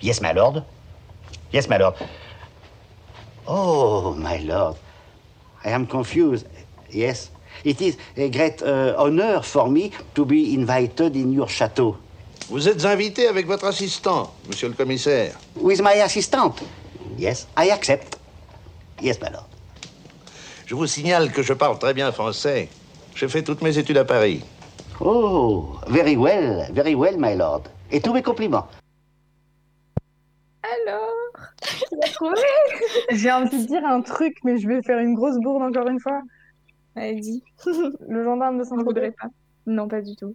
Yes, 0.03 0.21
my 0.21 0.33
lord. 0.35 0.63
Yes, 1.53 1.69
my 1.69 1.79
lord. 1.79 1.95
Oh, 3.47 4.15
my 4.17 4.39
lord. 4.45 4.77
I 5.65 5.71
am 5.71 5.87
confused. 5.87 6.47
Yes. 6.93 7.31
It 7.65 7.81
is 7.81 7.97
a 8.17 8.29
great 8.29 8.63
uh, 8.63 8.95
honor 8.99 9.43
for 9.43 9.69
me 9.69 9.91
to 10.15 10.25
be 10.25 10.55
invited 10.55 11.17
in 11.17 11.33
your 11.33 11.49
château. 11.49 11.97
Vous 12.51 12.69
êtes 12.69 12.85
invité 12.85 13.27
avec 13.27 13.47
votre 13.47 13.67
assistant, 13.67 14.33
monsieur 14.47 14.69
le 14.69 14.75
commissaire. 14.75 15.35
With 15.57 15.81
my 15.83 16.01
assistant? 16.03 16.55
Yes, 17.19 17.47
I 17.57 17.71
accept. 17.71 18.19
Yes, 19.03 19.19
my 19.21 19.29
lord. 19.31 19.48
Je 20.69 20.75
vous 20.75 20.87
signale 20.87 21.33
que 21.33 21.41
je 21.43 21.55
parle 21.55 21.79
très 21.79 21.95
bien 21.95 22.13
français. 22.13 22.69
J'ai 23.15 23.27
fait 23.27 23.43
toutes 23.43 23.63
mes 23.63 23.79
études 23.79 23.97
à 23.97 24.05
Paris. 24.05 24.45
Oh, 25.01 25.77
very 25.89 26.15
well, 26.15 26.69
very 26.73 26.95
well, 26.95 27.17
my 27.19 27.35
lord. 27.35 27.63
Et 27.91 28.03
tous 28.03 28.13
mes 28.13 28.23
compliments. 28.23 28.67
Alors, 30.87 31.09
tu 31.63 31.97
l'as 31.97 32.13
trouvé? 32.13 32.37
J'ai 33.13 33.33
envie 33.33 33.63
de 33.63 33.67
dire 33.67 33.83
un 33.87 34.03
truc, 34.03 34.37
mais 34.45 34.59
je 34.59 34.69
vais 34.69 34.83
faire 34.83 34.99
une 34.99 35.15
grosse 35.15 35.39
bourde 35.39 35.63
encore 35.63 35.89
une 35.89 36.01
fois. 36.01 36.21
Dis. 36.97 37.43
Le 38.07 38.25
gendarme 38.25 38.61
On 38.61 38.65
Saint-Tropez. 38.65 38.85
voudrait 38.85 39.11
pas. 39.13 39.29
Non, 39.67 39.89
pas 39.89 40.03
du 40.03 40.17
tout. 40.17 40.35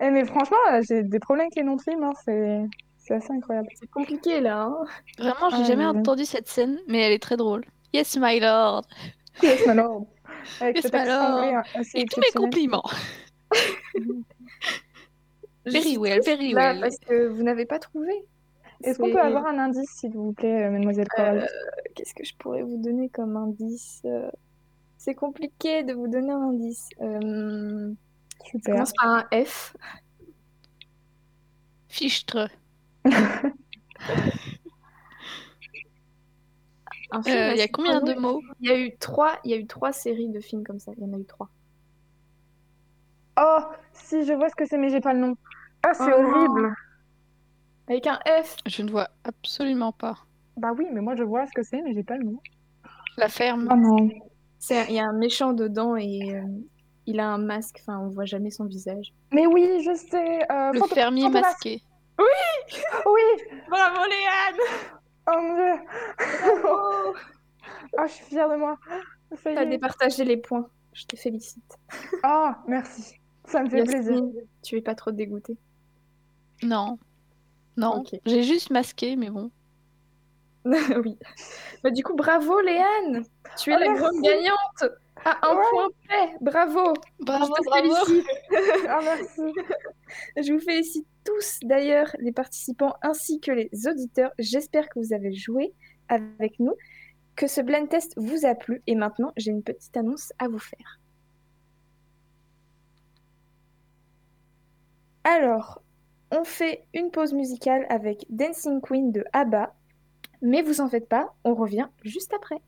Eh, 0.00 0.10
mais 0.10 0.26
franchement, 0.26 0.56
euh, 0.72 0.82
j'ai 0.86 1.04
des 1.04 1.20
problèmes 1.20 1.46
avec 1.46 1.54
les 1.56 1.62
noms 1.62 1.76
de 1.76 1.82
films, 1.82 2.02
hein, 2.02 2.12
c'est... 2.24 2.64
c'est 2.98 3.14
assez 3.14 3.32
incroyable. 3.32 3.68
C'est 3.80 3.88
compliqué 3.90 4.40
là. 4.40 4.64
Hein 4.64 4.76
Vraiment, 5.18 5.48
j'ai 5.50 5.62
Ah, 5.62 5.64
jamais 5.64 5.86
oui. 5.86 5.96
entendu 5.98 6.26
cette 6.26 6.48
scène, 6.48 6.78
mais 6.86 6.98
elle 7.00 7.12
est 7.12 7.22
très 7.22 7.36
drôle. 7.38 7.64
Yes, 7.94 8.16
my 8.20 8.40
lord. 8.40 8.82
Yes, 9.42 9.66
my 9.66 9.74
lord. 9.74 10.06
Avec 10.60 10.76
Yes, 10.76 10.82
cet 10.84 10.92
my 10.94 11.00
accent 11.00 11.22
lord. 11.22 11.38
anglais 11.44 11.56
assez 11.74 11.98
Et 12.00 12.04
tous 12.06 12.20
mes 12.20 12.32
compliments. 12.34 12.84
Very 15.64 15.96
well, 15.96 16.20
very 16.24 16.52
là, 16.52 16.72
well. 16.72 16.80
parce 16.80 16.98
que 16.98 17.28
vous 17.28 17.42
n'avez 17.44 17.66
pas 17.66 17.78
trouvé. 17.78 18.12
Est-ce 18.82 18.98
qu'on 18.98 19.12
peut 19.12 19.20
avoir 19.20 19.46
un 19.46 19.58
indice, 19.58 19.88
s'il 19.90 20.10
vous 20.10 20.32
plaît, 20.32 20.64
euh, 20.64 20.70
mademoiselle 20.72 21.06
Euh, 21.20 21.46
Qu'est-ce 21.94 22.14
que 22.14 22.24
je 22.24 22.34
pourrais 22.34 22.62
vous 22.64 22.78
donner 22.78 23.08
comme 23.10 23.36
indice 23.36 24.02
Euh, 24.04 24.28
C'est 24.98 25.14
compliqué 25.14 25.84
de 25.84 25.92
vous 25.94 26.08
donner 26.08 26.32
un 26.32 26.40
indice. 26.48 26.88
Euh, 27.00 27.92
Ça 28.64 28.72
commence 28.72 28.92
par 28.94 29.08
un 29.08 29.24
F. 29.44 29.76
Fichtre. 31.88 32.48
Euh, 37.14 37.52
Il 37.52 37.58
y 37.58 37.62
a 37.62 37.68
combien 37.68 38.00
de 38.00 38.14
mots 38.14 38.40
Il 38.60 38.68
y 38.70 38.72
a 38.72 38.78
eu 38.78 38.96
trois. 38.98 39.32
Il 39.44 39.50
y 39.50 39.54
a 39.54 39.56
eu 39.56 39.66
trois 39.66 39.92
séries 39.92 40.28
de 40.28 40.40
films 40.40 40.64
comme 40.64 40.78
ça. 40.78 40.92
Il 40.96 41.02
y 41.02 41.06
en 41.06 41.12
a 41.14 41.18
eu 41.18 41.24
trois. 41.24 41.48
Oh, 43.40 43.58
si, 43.92 44.24
je 44.24 44.32
vois 44.32 44.48
ce 44.48 44.54
que 44.54 44.66
c'est, 44.66 44.76
mais 44.78 44.90
j'ai 44.90 45.00
pas 45.00 45.12
le 45.14 45.20
nom. 45.20 45.36
Ah, 45.82 45.94
c'est 45.94 46.12
Oh. 46.12 46.22
horrible. 46.22 46.74
Avec 47.88 48.06
un 48.06 48.18
F. 48.42 48.56
Je 48.66 48.82
ne 48.82 48.90
vois 48.90 49.08
absolument 49.24 49.92
pas. 49.92 50.16
Bah 50.56 50.72
oui, 50.76 50.86
mais 50.92 51.00
moi 51.00 51.16
je 51.16 51.22
vois 51.22 51.46
ce 51.46 51.52
que 51.52 51.62
c'est, 51.62 51.80
mais 51.82 51.94
j'ai 51.94 52.02
pas 52.04 52.16
le 52.16 52.24
nom. 52.24 52.38
La 53.16 53.28
ferme. 53.28 53.68
Oh 53.70 53.74
non. 53.76 54.08
C'est 54.58 54.86
il 54.88 54.94
y 54.94 55.00
a 55.00 55.04
un 55.06 55.12
méchant 55.12 55.52
dedans 55.54 55.96
et 55.96 56.20
euh, 56.34 56.42
il 57.06 57.18
a 57.20 57.26
un 57.28 57.38
masque. 57.38 57.78
Enfin, 57.80 57.98
on 57.98 58.08
voit 58.08 58.26
jamais 58.26 58.50
son 58.50 58.66
visage. 58.66 59.12
Mais 59.32 59.46
oui, 59.46 59.82
je 59.84 59.94
sais. 59.94 60.50
euh, 60.52 60.72
Le 60.72 60.80
fermier 60.88 61.28
masqué. 61.28 61.82
Oui. 62.18 63.42
Bravo 63.68 64.00
Léane. 64.08 64.60
Oh 65.26 65.40
mon 65.40 65.54
dieu. 65.54 66.62
Oh, 66.66 67.14
Ah, 67.98 68.06
je 68.06 68.12
suis 68.12 68.24
fière 68.24 68.48
de 68.48 68.56
moi. 68.56 68.78
T'as 69.44 69.64
départagé 69.64 70.24
les 70.24 70.36
points. 70.36 70.68
Je 70.92 71.04
te 71.06 71.16
félicite. 71.16 71.78
Ah, 72.22 72.62
merci. 72.66 73.14
Ça 73.44 73.62
me 73.62 73.68
fait 73.70 73.84
plaisir. 73.84 74.22
Tu 74.62 74.76
es 74.76 74.82
pas 74.82 74.94
trop 74.94 75.10
dégoûtée? 75.10 75.56
Non. 76.62 76.98
Non. 77.76 78.04
J'ai 78.26 78.42
juste 78.42 78.70
masqué, 78.70 79.16
mais 79.16 79.30
bon. 79.30 79.50
oui. 80.64 81.18
Bah, 81.82 81.90
du 81.90 82.02
coup, 82.04 82.14
bravo 82.14 82.60
Léane. 82.60 83.24
Tu 83.58 83.72
es 83.72 83.76
Oh, 83.76 83.78
la 83.78 83.86
merci. 83.88 84.00
grande 84.02 84.22
gagnante. 84.22 84.96
À 85.24 85.48
un 85.50 85.56
Ouais. 85.56 85.62
point 85.70 85.88
près. 86.08 86.36
Bravo. 86.40 86.92
Bravo, 87.20 87.54
Je 87.58 87.64
bravo. 87.64 87.94
Ah, 88.88 89.00
merci. 89.02 89.40
Je 90.36 90.52
vous 90.52 90.60
félicite 90.60 91.06
tous 91.24 91.60
d'ailleurs, 91.62 92.14
les 92.18 92.32
participants 92.32 92.94
ainsi 93.02 93.40
que 93.40 93.52
les 93.52 93.70
auditeurs. 93.86 94.32
J'espère 94.38 94.88
que 94.88 94.98
vous 94.98 95.12
avez 95.12 95.32
joué 95.32 95.72
avec 96.08 96.58
nous, 96.58 96.74
que 97.36 97.46
ce 97.46 97.60
blind 97.60 97.88
test 97.88 98.12
vous 98.16 98.44
a 98.44 98.54
plu. 98.54 98.82
Et 98.86 98.94
maintenant, 98.94 99.32
j'ai 99.36 99.50
une 99.52 99.62
petite 99.62 99.96
annonce 99.96 100.32
à 100.38 100.48
vous 100.48 100.58
faire. 100.58 100.98
Alors, 105.24 105.82
on 106.30 106.44
fait 106.44 106.84
une 106.94 107.10
pause 107.10 107.32
musicale 107.32 107.86
avec 107.88 108.26
Dancing 108.28 108.80
Queen 108.80 109.12
de 109.12 109.24
ABBA. 109.32 109.72
Mais 110.42 110.62
vous 110.62 110.80
en 110.80 110.88
faites 110.88 111.08
pas, 111.08 111.32
on 111.44 111.54
revient 111.54 111.86
juste 112.02 112.32
après. 112.34 112.60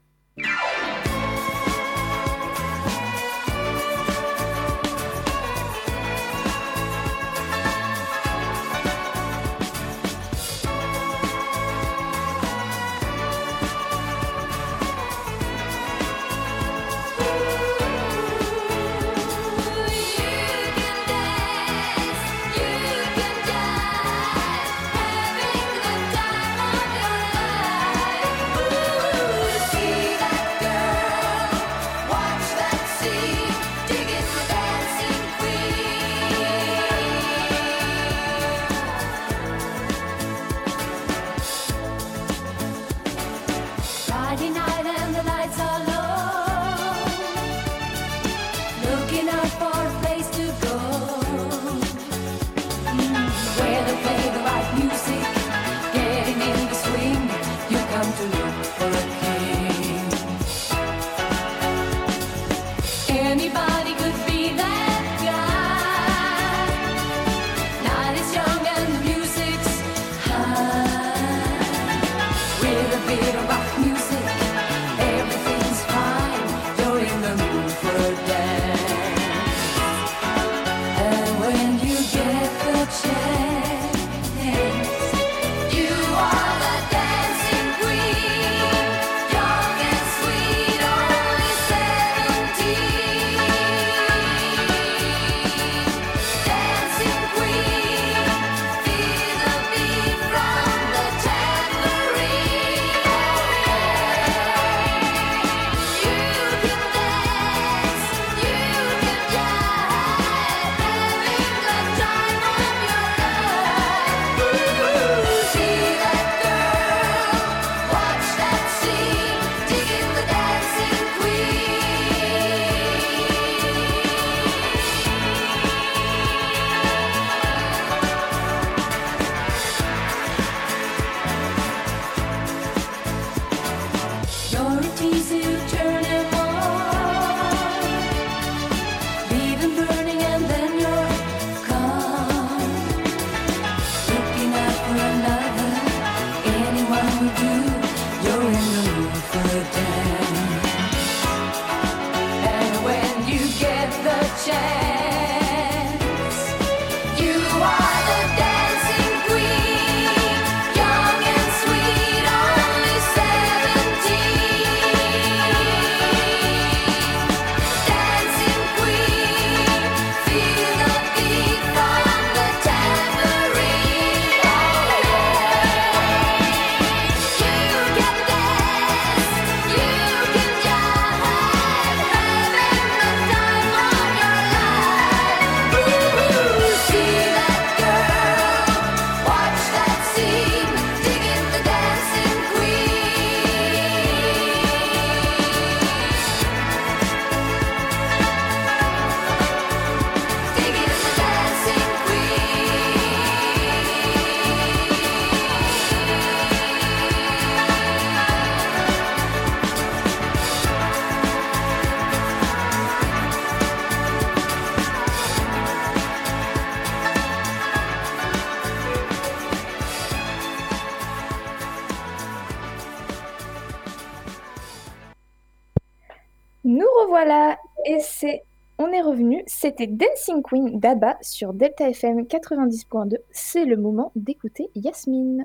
C'était 229.47 229.87
Dancing 229.87 230.43
Queen 230.43 230.81
d'Abba 230.81 231.17
sur 231.21 231.53
Delta 231.53 231.91
FM 231.91 232.23
90.2. 232.23 233.17
C'est 233.31 233.67
le 233.67 233.77
moment 233.77 234.11
d'écouter 234.17 234.71
Yasmine. 234.75 235.45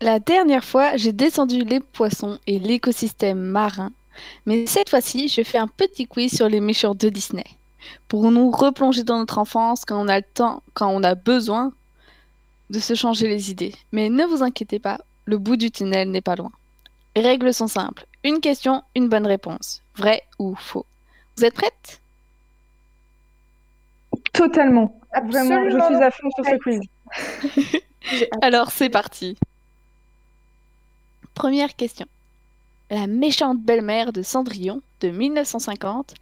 La 0.00 0.18
dernière 0.18 0.64
fois, 0.64 0.96
j'ai 0.96 1.12
descendu 1.12 1.62
les 1.62 1.78
poissons 1.78 2.38
et 2.48 2.58
l'écosystème 2.58 3.38
marin. 3.38 3.92
Mais 4.46 4.66
cette 4.66 4.90
fois-ci, 4.90 5.28
je 5.28 5.42
fais 5.42 5.58
un 5.58 5.68
petit 5.68 6.06
quiz 6.06 6.34
sur 6.34 6.48
les 6.48 6.60
méchants 6.60 6.96
de 6.96 7.08
Disney. 7.08 7.46
Pour 8.08 8.30
nous 8.32 8.50
replonger 8.50 9.04
dans 9.04 9.18
notre 9.18 9.38
enfance 9.38 9.84
quand 9.84 10.04
on 10.04 10.08
a 10.08 10.18
le 10.18 10.24
temps, 10.34 10.62
quand 10.74 10.88
on 10.88 11.04
a 11.04 11.14
besoin 11.14 11.72
de 12.70 12.80
se 12.80 12.94
changer 12.94 13.28
les 13.28 13.52
idées. 13.52 13.74
Mais 13.92 14.08
ne 14.08 14.24
vous 14.24 14.42
inquiétez 14.42 14.80
pas, 14.80 14.98
le 15.24 15.38
bout 15.38 15.56
du 15.56 15.70
tunnel 15.70 16.10
n'est 16.10 16.20
pas 16.20 16.34
loin. 16.34 16.50
Les 17.14 17.22
règles 17.22 17.52
sont 17.52 17.68
simples. 17.68 18.06
Une 18.24 18.40
question, 18.40 18.82
une 18.94 19.08
bonne 19.08 19.26
réponse. 19.26 19.82
Vrai 19.96 20.22
ou 20.38 20.54
faux. 20.54 20.86
Vous 21.36 21.44
êtes 21.44 21.54
prêtes 21.54 22.00
Totalement. 24.32 24.98
Vraiment, 25.24 25.64
je 25.70 25.70
suis 25.70 26.02
à 26.02 26.10
fond 26.10 26.30
sur 26.30 26.44
ce 26.44 26.56
quiz. 26.56 26.80
Alors 28.42 28.70
c'est 28.70 28.88
parti. 28.88 29.36
Première 31.34 31.76
question. 31.76 32.06
La 32.90 33.06
méchante 33.06 33.60
belle-mère 33.60 34.12
de 34.12 34.22
Cendrillon 34.22 34.82
de 35.00 35.08
1950 35.08 36.14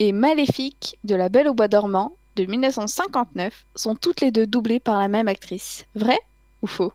et 0.00 0.12
Maléfique 0.12 0.98
de 1.04 1.14
La 1.14 1.28
Belle 1.28 1.48
au 1.48 1.54
Bois 1.54 1.68
dormant 1.68 2.12
de 2.36 2.44
1959 2.44 3.64
sont 3.76 3.94
toutes 3.94 4.20
les 4.20 4.30
deux 4.30 4.46
doublées 4.46 4.80
par 4.80 4.98
la 4.98 5.08
même 5.08 5.28
actrice. 5.28 5.86
Vrai 5.94 6.18
ou 6.62 6.66
faux? 6.66 6.92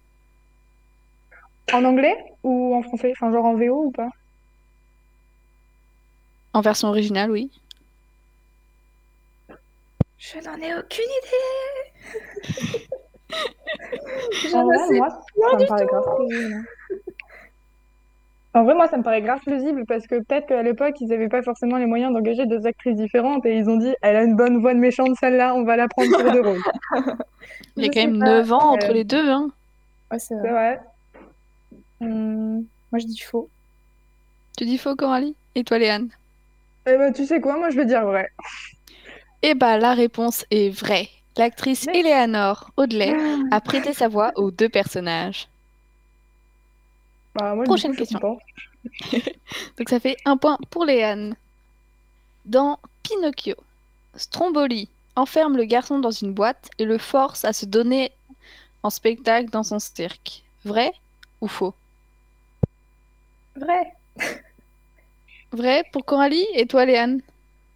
En 1.74 1.84
anglais 1.86 2.16
ou 2.44 2.76
en 2.76 2.82
français? 2.84 3.12
Enfin, 3.16 3.32
genre 3.32 3.46
en 3.46 3.56
VO 3.56 3.86
ou 3.88 3.92
pas? 3.92 4.10
En 6.54 6.62
version 6.62 6.90
originale, 6.90 7.32
oui. 7.32 7.50
Je 10.18 10.38
n'en 10.40 10.56
ai 10.58 10.74
aucune 10.78 11.06
idée. 11.06 12.88
Je 14.32 14.56
En 14.56 14.64
vrai, 14.66 14.78
sais 14.88 14.94
moi, 14.98 15.10
ça 15.52 15.58
du 15.58 15.64
me 15.64 15.68
paraît 15.68 15.86
tout. 15.86 15.88
grave 15.88 16.04
plausible. 16.16 16.54
hein. 16.54 16.64
En 18.54 18.64
vrai, 18.64 18.74
moi, 18.74 18.88
ça 18.88 18.98
me 18.98 19.04
paraît 19.04 19.22
grave 19.22 19.40
plausible 19.46 19.86
parce 19.88 20.08
que 20.08 20.16
peut-être 20.16 20.48
qu'à 20.48 20.64
l'époque, 20.64 20.96
ils 21.02 21.08
n'avaient 21.08 21.30
pas 21.30 21.44
forcément 21.44 21.78
les 21.78 21.86
moyens 21.86 22.12
d'engager 22.14 22.46
deux 22.48 22.66
actrices 22.66 22.96
différentes 22.96 23.46
et 23.46 23.56
ils 23.58 23.70
ont 23.70 23.78
dit, 23.78 23.94
elle 24.02 24.16
a 24.16 24.24
une 24.24 24.36
bonne 24.36 24.60
voix 24.60 24.74
de 24.74 24.80
méchante, 24.80 25.16
celle-là, 25.20 25.54
on 25.56 25.64
va 25.64 25.76
la 25.76 25.88
prendre 25.88 26.12
pour 26.18 26.32
deux 26.32 26.42
rôles. 26.48 26.64
Il 27.78 27.84
y 27.84 27.88
a 27.88 27.90
quand 27.90 28.02
même 28.02 28.18
pas, 28.18 28.26
9 28.26 28.52
ans 28.52 28.72
euh, 28.72 28.74
entre 28.74 28.92
les 28.92 29.04
deux. 29.04 29.30
Hein. 29.30 29.50
Ouais, 30.12 30.20
C'est 30.20 30.36
vrai. 30.36 30.80
Hum, 32.02 32.66
moi, 32.92 33.00
je 33.00 33.06
dis 33.06 33.20
faux. 33.20 33.50
Tu 34.58 34.66
dis 34.66 34.78
faux, 34.78 34.96
Coralie? 34.96 35.36
Et 35.56 35.64
toi, 35.64 35.78
Léane? 35.80 36.10
Eh 36.86 36.98
ben, 36.98 37.14
tu 37.14 37.26
sais 37.26 37.40
quoi, 37.42 37.58
moi, 37.58 37.70
je 37.70 37.76
vais 37.76 37.86
dire 37.86 38.06
vrai. 38.06 38.30
Eh 39.42 39.54
bah, 39.54 39.78
la 39.78 39.94
réponse 39.94 40.46
est 40.52 40.70
vraie. 40.70 41.10
L'actrice 41.38 41.86
Mais- 41.88 42.00
Eleanor 42.00 42.72
Audley 42.78 43.16
a 43.52 43.62
prêté 43.62 43.94
sa 43.94 44.08
voix 44.10 44.32
aux 44.36 44.52
deux 44.52 44.68
personnages. 44.70 45.48
Bah, 47.36 47.56
moi, 47.56 47.64
Prochaine 47.64 47.92
coup, 47.92 47.98
question. 48.00 48.20
Donc 49.78 49.90
ça 49.90 50.00
fait 50.00 50.18
un 50.26 50.36
point 50.38 50.58
pour 50.70 50.86
Léane. 50.86 51.36
Dans 52.46 52.80
Pinocchio, 53.04 53.56
Stromboli 54.16 54.90
enferme 55.16 55.56
le 55.58 55.66
garçon 55.66 56.00
dans 56.00 56.12
une 56.12 56.34
boîte 56.34 56.70
et 56.80 56.86
le 56.86 56.98
force 56.98 57.46
à 57.46 57.54
se 57.54 57.66
donner 57.66 58.12
en 58.84 58.90
spectacle 58.90 59.50
dans 59.50 59.64
son 59.64 59.80
cirque. 59.80 60.44
Vrai 60.66 60.92
ou 61.42 61.48
faux? 61.48 61.74
Vrai. 63.60 63.92
Vrai 65.52 65.84
pour 65.92 66.06
Coralie 66.06 66.44
et 66.56 66.66
toi 66.66 66.86
Léane? 66.86 67.22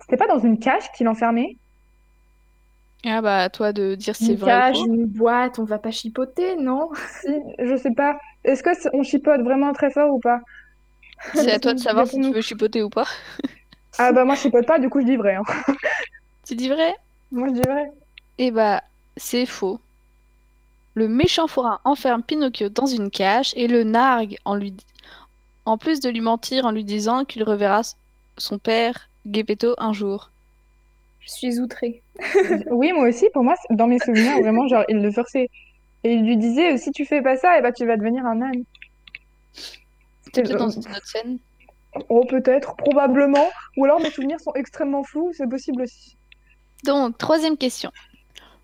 C'était 0.01 0.17
pas 0.17 0.27
dans 0.27 0.37
une 0.37 0.59
cage 0.59 0.91
qu'il 0.91 1.07
enfermait? 1.07 1.57
Ah 3.05 3.21
bah 3.21 3.43
à 3.43 3.49
toi 3.49 3.71
de 3.73 3.95
dire 3.95 4.13
si 4.15 4.23
c'est 4.25 4.35
Une 4.35 4.37
vrai 4.37 4.61
cage, 4.61 4.81
ou 4.83 4.85
faux. 4.85 4.91
une 4.93 5.05
boîte, 5.05 5.59
on 5.59 5.65
va 5.65 5.77
pas 5.79 5.91
chipoter, 5.91 6.55
non? 6.55 6.89
Si, 7.21 7.27
je 7.59 7.75
sais 7.75 7.93
pas. 7.93 8.17
Est-ce 8.43 8.63
que 8.63 8.73
c'est- 8.73 8.89
on 8.93 9.03
chipote 9.03 9.41
vraiment 9.41 9.71
très 9.73 9.91
fort 9.91 10.11
ou 10.13 10.19
pas? 10.19 10.39
C'est 11.33 11.51
à 11.51 11.59
toi 11.59 11.73
de 11.73 11.79
savoir 11.79 12.07
si 12.07 12.19
tu 12.21 12.33
veux 12.33 12.41
chipoter 12.41 12.81
ou 12.83 12.89
pas. 12.89 13.05
Ah 13.97 14.11
bah 14.11 14.25
moi 14.25 14.35
je 14.35 14.41
chipote 14.41 14.65
pas, 14.67 14.79
du 14.79 14.89
coup 14.89 15.01
je 15.01 15.05
dis 15.05 15.17
vrai. 15.17 15.35
hein. 15.35 15.43
Tu 16.45 16.55
dis 16.55 16.69
vrai? 16.69 16.93
Moi 17.31 17.49
je 17.49 17.53
dis 17.55 17.61
vrai. 17.63 17.85
Eh 18.37 18.51
bah 18.51 18.83
c'est 19.17 19.47
faux. 19.47 19.81
Le 20.95 21.07
méchant 21.07 21.45
forain 21.47 21.79
enferme 21.83 22.23
Pinocchio 22.23 22.67
dans 22.69 22.87
une 22.87 23.11
cage 23.11 23.53
et 23.55 23.67
le 23.67 23.83
nargue 23.83 24.37
en 24.43 24.55
lui 24.55 24.75
en 25.65 25.77
plus 25.77 25.99
de 25.99 26.09
lui 26.09 26.21
mentir 26.21 26.65
en 26.65 26.71
lui 26.71 26.83
disant 26.83 27.25
qu'il 27.25 27.43
reverra 27.43 27.81
son 28.37 28.57
père 28.57 29.09
Geppetto 29.29 29.75
un 29.77 29.93
jour. 29.93 30.31
Je 31.21 31.31
suis 31.31 31.59
outrée. 31.59 32.01
Oui, 32.69 32.91
moi 32.91 33.07
aussi, 33.07 33.29
pour 33.33 33.43
moi, 33.43 33.55
dans 33.69 33.87
mes 33.87 33.99
souvenirs, 33.99 34.39
vraiment, 34.39 34.67
genre, 34.67 34.83
il 34.89 35.01
le 35.01 35.11
forçait. 35.11 35.49
Et 36.03 36.13
il 36.13 36.25
lui 36.25 36.37
disait, 36.37 36.77
si 36.77 36.91
tu 36.91 37.05
fais 37.05 37.21
pas 37.21 37.37
ça, 37.37 37.57
eh 37.57 37.61
ben, 37.61 37.71
tu 37.71 37.85
vas 37.85 37.95
devenir 37.95 38.25
un 38.25 38.41
âne. 38.41 38.63
C'était 40.25 40.43
peut-être 40.43 40.57
dans 40.57 40.69
une 40.69 40.81
autre 40.81 41.07
scène. 41.07 41.37
Oh, 42.09 42.25
peut-être, 42.25 42.75
probablement. 42.75 43.47
Ou 43.77 43.85
alors 43.85 44.01
mes 44.01 44.09
souvenirs 44.09 44.41
sont 44.41 44.53
extrêmement 44.53 45.03
flous, 45.03 45.31
c'est 45.33 45.47
possible 45.47 45.83
aussi. 45.83 46.17
Donc, 46.83 47.17
troisième 47.17 47.55
question. 47.55 47.91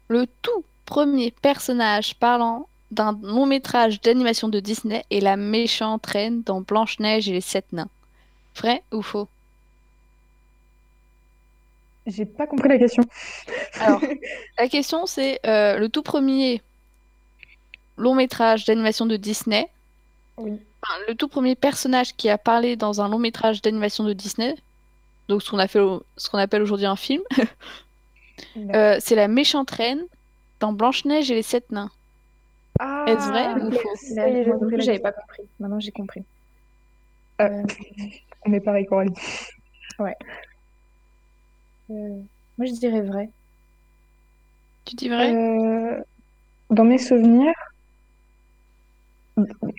Le 0.09 0.25
tout 0.41 0.63
premier 0.85 1.31
personnage 1.31 2.15
parlant 2.15 2.67
d'un 2.91 3.17
long 3.21 3.45
métrage 3.45 4.01
d'animation 4.01 4.49
de 4.49 4.59
Disney 4.59 5.03
est 5.11 5.19
la 5.19 5.37
méchante 5.37 6.05
reine 6.07 6.41
dans 6.43 6.61
Blanche-Neige 6.61 7.29
et 7.29 7.33
les 7.33 7.41
Sept 7.41 7.71
Nains. 7.71 7.89
Vrai 8.55 8.83
ou 8.91 9.01
faux? 9.01 9.27
J'ai 12.07 12.25
pas 12.25 12.47
compris 12.47 12.69
la 12.69 12.77
question. 12.79 13.03
Alors, 13.79 14.01
la 14.57 14.67
question 14.67 15.05
c'est 15.05 15.39
euh, 15.45 15.77
le 15.77 15.89
tout 15.89 16.01
premier 16.01 16.61
long 17.97 18.15
métrage 18.15 18.65
d'animation 18.65 19.05
de 19.05 19.17
Disney. 19.17 19.69
Oui. 20.37 20.51
Enfin, 20.81 20.93
le 21.07 21.15
tout 21.15 21.27
premier 21.27 21.55
personnage 21.55 22.15
qui 22.15 22.29
a 22.29 22.37
parlé 22.37 22.75
dans 22.77 23.01
un 23.01 23.09
long 23.09 23.19
métrage 23.19 23.61
d'animation 23.61 24.05
de 24.05 24.13
Disney, 24.13 24.55
donc 25.27 25.43
ce 25.43 25.51
qu'on 25.51 25.59
a 25.59 25.67
fait 25.67 25.81
au- 25.81 26.03
ce 26.17 26.29
qu'on 26.29 26.37
appelle 26.37 26.61
aujourd'hui 26.61 26.85
un 26.85 26.95
film, 26.95 27.21
euh, 28.73 28.97
c'est 29.01 29.15
la 29.15 29.27
méchante 29.27 29.69
reine 29.71 30.01
dans 30.61 30.71
Blanche-Neige 30.73 31.29
et 31.29 31.35
les 31.35 31.43
Sept 31.43 31.71
Nains. 31.71 31.91
Ah, 32.79 33.05
Est-ce 33.07 33.27
vrai 33.29 33.53
ou 33.55 33.67
ok, 33.67 33.73
faux 33.73 34.77
y 34.77 34.81
j'avais 34.81 34.99
pas 34.99 35.11
compris. 35.11 35.43
Maintenant, 35.59 35.79
j'ai 35.79 35.91
compris. 35.91 36.25
Euh, 37.41 37.63
Euh, 37.63 37.63
On 38.45 38.53
est 38.53 38.61
pareil, 38.61 38.85
Coralie. 38.85 39.13
ouais. 39.99 40.15
Euh, 41.91 42.21
moi, 42.57 42.65
je 42.67 42.73
dirais 42.73 43.01
vrai. 43.01 43.29
Tu 44.85 44.95
dis 44.95 45.09
vrai? 45.09 45.33
Euh, 45.33 46.01
dans 46.69 46.85
mes 46.85 46.97
souvenirs, 46.97 47.53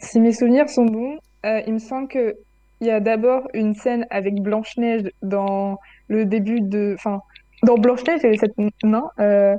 si 0.01 0.21
mes 0.21 0.33
souvenirs 0.33 0.69
sont 0.69 0.85
bons, 0.87 1.19
euh, 1.47 1.63
il 1.67 1.75
me 1.75 1.79
semble 1.79 2.09
que 2.09 2.37
il 2.81 2.87
y 2.87 2.91
a 2.91 3.01
d'abord 3.01 3.47
une 3.53 3.75
scène 3.75 4.07
avec 4.09 4.41
Blanche-Neige 4.41 5.11
dans 5.23 5.79
le 6.09 6.25
début 6.25 6.63
de... 6.63 6.95
Enfin, 6.97 7.21
dans 7.63 7.77
Blanche-Neige 7.77 8.25
et 8.25 8.31
les 8.31 8.39
sept 8.39 8.55
nains, 8.83 9.11
euh, 9.19 9.55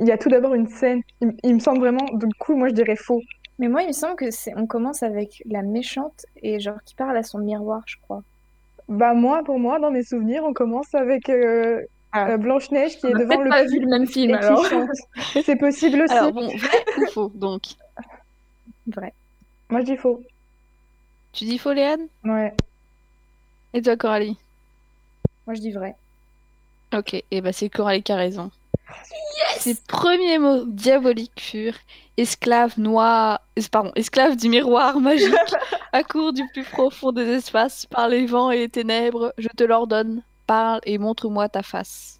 il 0.00 0.06
y 0.06 0.12
a 0.12 0.18
tout 0.18 0.28
d'abord 0.28 0.54
une 0.54 0.66
scène, 0.68 1.02
il, 1.20 1.32
il 1.44 1.54
me 1.54 1.60
semble 1.60 1.78
vraiment, 1.80 2.04
du 2.14 2.26
coup, 2.38 2.56
moi 2.56 2.68
je 2.68 2.74
dirais 2.74 2.96
faux. 2.96 3.20
Mais 3.58 3.68
moi, 3.68 3.82
il 3.82 3.88
me 3.88 3.92
semble 3.92 4.16
que 4.16 4.30
c'est. 4.30 4.52
On 4.56 4.66
commence 4.66 5.02
avec 5.02 5.42
la 5.44 5.60
méchante 5.62 6.24
et 6.42 6.58
genre 6.60 6.82
qui 6.86 6.94
parle 6.94 7.16
à 7.16 7.22
son 7.22 7.38
miroir, 7.38 7.82
je 7.86 7.96
crois. 8.02 8.22
Bah 8.88 9.12
moi, 9.14 9.44
pour 9.44 9.58
moi, 9.58 9.78
dans 9.78 9.90
mes 9.90 10.02
souvenirs, 10.02 10.42
on 10.44 10.54
commence 10.54 10.94
avec 10.94 11.28
euh, 11.28 11.82
Ah. 12.12 12.30
euh, 12.30 12.36
Blanche-Neige 12.38 12.96
qui 12.96 13.06
On 13.06 13.10
est 13.10 13.14
a 13.14 13.18
devant 13.18 13.36
peut-être 13.36 13.44
le 13.44 13.50
pas 13.50 13.64
vu 13.64 13.78
le 13.80 13.86
même 13.86 14.06
film 14.06 14.30
et 14.34 14.38
qui 14.38 14.44
alors. 14.44 14.64
C'est 15.44 15.56
possible 15.56 16.00
aussi. 16.02 16.12
Alors 16.14 16.32
bon, 16.32 16.48
vrai 16.48 16.84
ou 16.98 17.06
faux 17.12 17.30
donc? 17.34 17.62
Vrai. 18.86 19.12
Moi 19.68 19.80
je 19.80 19.84
dis 19.84 19.96
faux. 19.96 20.22
Tu 21.32 21.44
dis 21.44 21.58
faux 21.58 21.72
Léane? 21.72 22.08
Ouais. 22.24 22.52
Et 23.74 23.82
toi 23.82 23.96
Coralie? 23.96 24.36
Moi, 25.46 25.54
je 25.54 25.60
dis 25.60 25.70
vrai. 25.72 25.94
Ok, 26.92 27.22
et 27.30 27.40
bah 27.40 27.52
c'est 27.52 27.68
Coralie 27.68 28.02
qui 28.02 28.10
a 28.10 28.16
raison. 28.16 28.50
Ses 29.60 29.74
premiers 29.86 30.38
mots 30.38 30.64
diaboliques 30.64 31.38
furent 31.38 31.78
esclave 32.16 32.78
noir, 32.78 33.40
pardon, 33.70 33.92
esclave 33.94 34.36
du 34.36 34.48
miroir 34.48 35.00
magique, 35.00 35.34
accours 35.92 36.32
du 36.32 36.46
plus 36.52 36.64
profond 36.64 37.12
des 37.12 37.26
espaces, 37.28 37.86
par 37.86 38.08
les 38.08 38.24
vents 38.26 38.50
et 38.50 38.58
les 38.58 38.68
ténèbres, 38.68 39.34
je 39.36 39.48
te 39.48 39.62
l'ordonne, 39.62 40.22
parle 40.46 40.80
et 40.84 40.96
montre-moi 40.98 41.48
ta 41.48 41.62
face. 41.62 42.18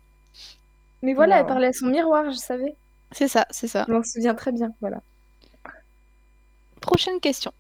Mais 1.03 1.15
voilà, 1.15 1.41
elle 1.41 1.47
parlait 1.47 1.69
à 1.69 1.73
son 1.73 1.87
miroir, 1.87 2.31
je 2.31 2.37
savais. 2.37 2.75
C'est 3.13 3.29
ça, 3.29 3.47
c'est 3.51 3.69
ça. 3.69 3.87
Je 3.89 3.93
m'en 3.93 4.03
souviens 4.03 4.35
très 4.35 4.53
bien. 4.53 4.73
Voilà. 4.81 5.01
Prochaine 6.81 7.21
question. 7.21 7.53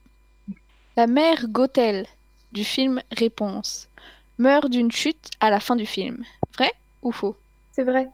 La 0.96 1.06
mère 1.06 1.48
Gothel 1.48 2.06
du 2.52 2.64
film 2.64 3.00
Réponse 3.12 3.88
meurt 4.38 4.68
d'une 4.68 4.92
chute 4.92 5.30
à 5.40 5.50
la 5.50 5.60
fin 5.60 5.76
du 5.76 5.86
film. 5.86 6.22
Vrai 6.54 6.72
ou 7.02 7.12
faux? 7.12 7.36
C'est 7.72 7.84
vrai. 7.84 8.08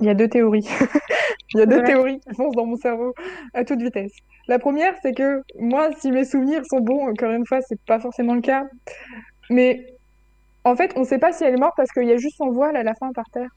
Il 0.00 0.06
y 0.06 0.10
a 0.10 0.14
deux 0.14 0.28
théories. 0.28 0.68
Il 1.54 1.60
y 1.60 1.62
a 1.62 1.66
deux 1.66 1.82
Ouais. 1.82 1.84
théories 1.84 2.20
qui 2.20 2.34
foncent 2.34 2.54
dans 2.54 2.66
mon 2.66 2.76
cerveau 2.76 3.14
à 3.54 3.64
toute 3.64 3.80
vitesse. 3.82 4.12
La 4.48 4.58
première, 4.58 4.94
c'est 5.02 5.14
que 5.14 5.42
moi, 5.58 5.90
si 5.98 6.10
mes 6.12 6.24
souvenirs 6.24 6.62
sont 6.66 6.80
bons, 6.80 7.08
encore 7.08 7.32
une 7.32 7.46
fois, 7.46 7.60
c'est 7.62 7.80
pas 7.86 7.98
forcément 8.00 8.34
le 8.34 8.40
cas. 8.42 8.64
Mais 9.50 9.86
en 10.64 10.76
fait, 10.76 10.92
on 10.96 11.04
sait 11.04 11.18
pas 11.18 11.32
si 11.32 11.44
elle 11.44 11.54
est 11.54 11.58
morte 11.58 11.74
parce 11.76 11.90
qu'il 11.92 12.06
y 12.06 12.12
a 12.12 12.18
juste 12.18 12.36
son 12.38 12.50
voile 12.50 12.76
à 12.76 12.82
la 12.84 12.94
fin 12.94 13.12
par 13.14 13.26
terre. 13.32 13.50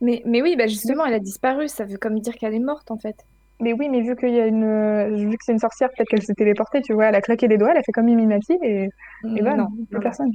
Mais, 0.00 0.22
mais 0.26 0.42
oui, 0.42 0.56
bah 0.56 0.66
justement, 0.66 1.06
elle 1.06 1.14
a 1.14 1.20
disparu. 1.20 1.68
Ça 1.68 1.84
veut 1.84 1.98
comme 1.98 2.20
dire 2.20 2.34
qu'elle 2.36 2.54
est 2.54 2.60
morte, 2.60 2.90
en 2.90 2.98
fait. 2.98 3.16
Mais 3.60 3.72
oui, 3.72 3.88
mais 3.88 4.02
vu 4.02 4.16
qu'il 4.16 4.30
y 4.34 4.40
a 4.40 4.46
une, 4.46 4.64
euh, 4.64 5.16
vu 5.16 5.30
que 5.38 5.44
c'est 5.44 5.52
une 5.52 5.58
sorcière, 5.60 5.88
peut-être 5.96 6.08
qu'elle 6.08 6.22
s'est 6.22 6.34
téléportée, 6.34 6.82
tu 6.82 6.92
vois, 6.92 7.06
elle 7.06 7.14
a 7.14 7.20
claqué 7.20 7.46
les 7.48 7.56
doigts, 7.56 7.70
elle 7.70 7.78
a 7.78 7.82
fait 7.82 7.92
comme 7.92 8.08
Illuminati 8.08 8.54
et, 8.62 8.88
et 9.36 9.40
voilà, 9.42 9.56
non, 9.56 9.68
plus 9.90 10.00
non. 10.00 10.00
personne. 10.00 10.30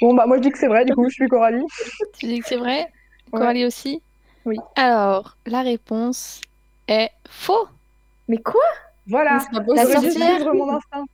Bon, 0.00 0.14
bah, 0.14 0.26
moi, 0.26 0.38
je 0.38 0.42
dis 0.42 0.50
que 0.50 0.58
c'est 0.58 0.68
vrai, 0.68 0.84
du 0.84 0.94
coup, 0.94 1.08
je 1.08 1.14
suis 1.14 1.28
Coralie. 1.28 1.64
Tu 2.12 2.26
dis 2.26 2.40
que 2.40 2.46
c'est 2.46 2.56
vrai? 2.56 2.86
Ouais. 3.32 3.40
Coralie 3.40 3.64
aussi? 3.64 4.02
Oui. 4.48 4.56
Alors, 4.76 5.36
la 5.46 5.60
réponse 5.60 6.40
est 6.88 7.10
faux. 7.28 7.68
Mais 8.28 8.38
quoi? 8.38 8.60
Voilà, 9.06 9.38
Mais 9.52 9.74
La 9.76 9.84
sorcière 9.86 10.36
suivre 10.40 10.54
mon 10.54 10.70
instinct. 10.70 11.04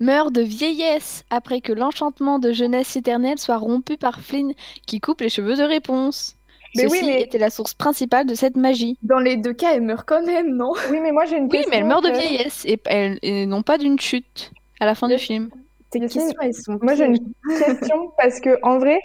meurt 0.00 0.32
de 0.32 0.40
vieillesse 0.40 1.24
après 1.28 1.60
que 1.60 1.72
l'enchantement 1.72 2.38
de 2.38 2.52
jeunesse 2.52 2.96
éternelle 2.96 3.38
soit 3.38 3.58
rompu 3.58 3.96
par 3.98 4.20
Flynn 4.20 4.52
qui 4.86 5.00
coupe 5.00 5.20
les 5.20 5.28
cheveux 5.28 5.54
de 5.56 5.62
réponse. 5.62 6.36
Mais 6.74 6.84
oui, 6.86 6.98
Ceci 7.00 7.04
mais- 7.04 7.22
était 7.22 7.36
la 7.38 7.50
source 7.50 7.74
principale 7.74 8.26
de 8.26 8.34
cette 8.34 8.56
magie. 8.56 8.96
Dans 9.02 9.18
les 9.18 9.36
deux 9.36 9.52
cas, 9.52 9.74
elle 9.74 9.82
meurt 9.82 10.08
quand 10.08 10.24
même, 10.24 10.56
non? 10.56 10.72
Oui, 10.90 10.98
mais 11.02 11.12
moi, 11.12 11.26
j'ai 11.26 11.36
une 11.36 11.44
Oui, 11.44 11.50
question. 11.50 11.70
mais 11.70 11.76
elle 11.78 11.84
meurt 11.84 12.02
de 12.04 12.10
vieillesse 12.10 12.64
et, 12.64 12.80
elle- 12.86 13.18
et 13.20 13.44
non 13.44 13.62
pas 13.62 13.76
d'une 13.76 14.00
chute 14.00 14.50
à 14.80 14.86
la 14.86 14.94
fin 14.94 15.08
du 15.08 15.18
film. 15.18 15.50
Tes 15.90 16.00
questions, 16.00 16.26
elles 16.40 16.54
sont 16.54 16.78
Moi, 16.80 16.94
j'ai 16.94 17.04
une 17.04 17.18
question 17.58 18.10
parce 18.16 18.40
que, 18.40 18.58
en 18.62 18.78
vrai, 18.78 18.98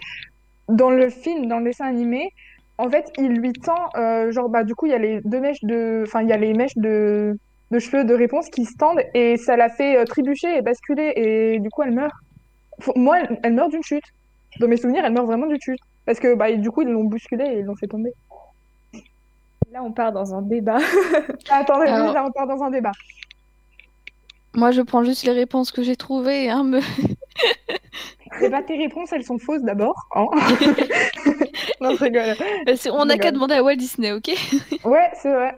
dans 0.69 0.89
le 0.89 1.09
film, 1.09 1.47
dans 1.47 1.59
le 1.59 1.65
dessin 1.65 1.85
animé, 1.85 2.31
en 2.77 2.89
fait, 2.89 3.11
il 3.17 3.29
lui 3.39 3.53
tend, 3.53 3.89
euh, 3.95 4.31
genre, 4.31 4.49
bah, 4.49 4.63
du 4.63 4.75
coup, 4.75 4.85
il 4.85 4.91
y 4.91 4.95
a 4.95 4.99
les 4.99 5.21
deux 5.21 5.39
mèches 5.39 5.63
de, 5.63 6.03
enfin, 6.05 6.21
il 6.21 6.29
y 6.29 6.33
a 6.33 6.37
les 6.37 6.53
mèches 6.53 6.75
de, 6.77 7.37
de 7.71 7.79
cheveux 7.79 8.03
de 8.03 8.13
réponse 8.13 8.49
qui 8.49 8.65
se 8.65 8.75
tendent 8.77 9.01
et 9.13 9.37
ça 9.37 9.55
la 9.57 9.69
fait 9.69 9.97
euh, 9.97 10.05
trébucher 10.05 10.57
et 10.57 10.61
basculer 10.61 11.13
et 11.15 11.59
du 11.59 11.69
coup, 11.69 11.81
elle 11.83 11.91
meurt. 11.93 12.13
Faut- 12.79 12.93
Moi, 12.95 13.19
elle, 13.21 13.39
elle 13.43 13.53
meurt 13.53 13.71
d'une 13.71 13.83
chute. 13.83 14.03
Dans 14.59 14.67
mes 14.67 14.77
souvenirs, 14.77 15.03
elle 15.05 15.13
meurt 15.13 15.25
vraiment 15.25 15.47
d'une 15.47 15.61
chute 15.61 15.79
parce 16.05 16.19
que, 16.19 16.35
bah, 16.35 16.51
du 16.51 16.69
coup, 16.71 16.81
ils 16.83 16.87
l'ont 16.89 17.03
bousculée 17.03 17.45
et 17.45 17.59
ils 17.59 17.65
l'ont 17.65 17.75
fait 17.75 17.87
tomber. 17.87 18.11
Là, 19.71 19.83
on 19.83 19.91
part 19.91 20.11
dans 20.13 20.33
un 20.33 20.41
débat. 20.41 20.77
Ah, 21.49 21.57
attendez, 21.57 21.87
Alors- 21.87 22.13
là, 22.13 22.25
on 22.25 22.31
part 22.31 22.47
dans 22.47 22.63
un 22.63 22.69
débat. 22.69 22.91
Moi, 24.55 24.71
je 24.71 24.81
prends 24.81 25.03
juste 25.03 25.23
les 25.23 25.33
réponses 25.33 25.71
que 25.71 25.83
j'ai 25.83 25.95
trouvées. 25.95 26.49
Hein, 26.49 26.63
me... 26.63 26.79
Et 28.41 28.49
bah, 28.49 28.61
tes 28.63 28.77
réponses, 28.77 29.11
elles 29.13 29.23
sont 29.23 29.37
fausses 29.37 29.61
d'abord. 29.63 30.07
hein. 30.15 30.25
non, 31.81 31.95
je 31.95 32.03
rigole. 32.03 32.35
C'est- 32.77 32.89
On 32.91 33.05
n'a 33.05 33.17
qu'à 33.17 33.31
demander 33.31 33.55
à 33.55 33.63
Walt 33.63 33.75
Disney, 33.75 34.11
ok? 34.11 34.29
Ouais, 34.85 35.09
c'est 35.21 35.33
vrai. 35.33 35.55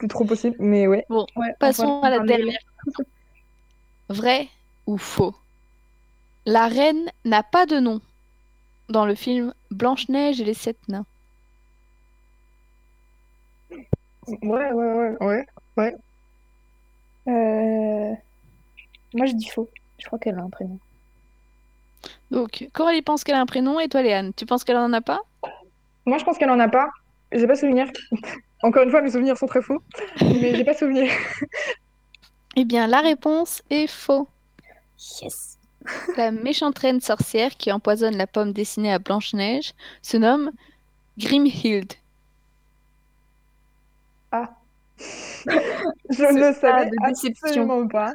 C'est 0.00 0.08
trop 0.08 0.24
possible, 0.24 0.56
mais 0.58 0.86
ouais. 0.86 1.04
Bon, 1.08 1.26
Ouais, 1.36 1.54
passons 1.58 2.00
à 2.02 2.10
la 2.10 2.20
dernière. 2.20 2.58
Vrai 4.10 4.48
ou 4.86 4.98
faux? 4.98 5.34
La 6.44 6.68
reine 6.68 7.10
n'a 7.24 7.42
pas 7.42 7.64
de 7.64 7.78
nom 7.80 8.02
dans 8.90 9.06
le 9.06 9.14
film 9.14 9.54
Blanche-Neige 9.70 10.40
et 10.40 10.44
les 10.44 10.54
sept 10.54 10.78
nains. 10.88 11.06
Ouais, 14.26 14.72
ouais, 14.72 15.16
ouais, 15.20 15.46
ouais. 15.76 15.96
Euh, 17.28 18.14
Moi, 19.14 19.26
je 19.26 19.34
dis 19.34 19.48
faux. 19.48 19.70
Je 19.98 20.06
crois 20.06 20.18
qu'elle 20.18 20.38
a 20.38 20.42
un 20.42 20.50
prénom. 20.50 20.80
Donc, 22.30 22.68
Coralie 22.72 23.02
pense 23.02 23.24
qu'elle 23.24 23.34
a 23.34 23.40
un 23.40 23.46
prénom 23.46 23.80
et 23.80 23.88
toi, 23.88 24.02
Léane, 24.02 24.32
tu 24.34 24.46
penses 24.46 24.64
qu'elle 24.64 24.76
en 24.76 24.92
a 24.92 25.00
pas? 25.00 25.20
Moi, 26.06 26.18
je 26.18 26.24
pense 26.24 26.38
qu'elle 26.38 26.50
en 26.50 26.60
a 26.60 26.68
pas. 26.68 26.88
J'ai 27.32 27.46
pas 27.46 27.56
souvenir. 27.56 27.86
Encore 28.62 28.82
une 28.82 28.90
fois, 28.90 29.00
mes 29.00 29.10
souvenirs 29.10 29.38
sont 29.38 29.46
très 29.46 29.62
faux, 29.62 29.82
mais 30.20 30.54
j'ai 30.54 30.64
pas 30.64 30.74
souvenir. 30.74 31.10
Eh 32.56 32.64
bien, 32.64 32.88
la 32.88 33.00
réponse 33.00 33.62
est 33.70 33.86
faux. 33.86 34.26
Yes. 35.22 35.56
La 36.16 36.32
méchante 36.32 36.76
reine 36.80 37.00
sorcière 37.00 37.56
qui 37.56 37.70
empoisonne 37.70 38.16
la 38.16 38.26
pomme 38.26 38.52
destinée 38.52 38.92
à 38.92 38.98
Blanche-Neige 38.98 39.72
se 40.02 40.16
nomme 40.16 40.50
Grimhild. 41.16 41.92
Je 45.00 46.32
ne 46.34 46.52
savais 46.52 46.90
absolument 47.02 47.86
pas. 47.86 48.12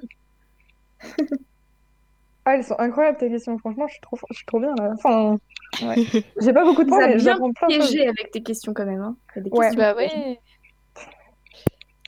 Ah, 2.45 2.55
elles 2.55 2.63
sont 2.63 2.75
incroyables 2.79 3.17
tes 3.17 3.29
questions. 3.29 3.57
Franchement, 3.57 3.87
je 3.87 3.93
suis 3.93 4.01
trop, 4.01 4.17
je 4.29 4.35
suis 4.35 4.45
trop 4.45 4.59
bien 4.59 4.73
là. 4.77 4.91
Enfin, 4.93 5.37
Ouais. 5.81 5.95
j'ai 6.41 6.53
pas 6.53 6.63
beaucoup 6.63 6.83
de 6.83 6.89
temps, 6.89 6.99
mais 6.99 7.15
bien 7.15 7.17
j'apprends 7.17 7.51
plein 7.51 7.67
de 7.67 7.73
choses. 7.73 7.89
piégé 7.89 8.07
avec 8.07 8.31
tes 8.31 8.41
questions 8.43 8.73
quand 8.73 8.85
même. 8.85 9.01
Hein. 9.01 9.15
Des 9.35 9.49
Ouais. 9.49 9.67
questions 9.69 9.77
Bah 9.81 9.95
ouais. 9.95 10.39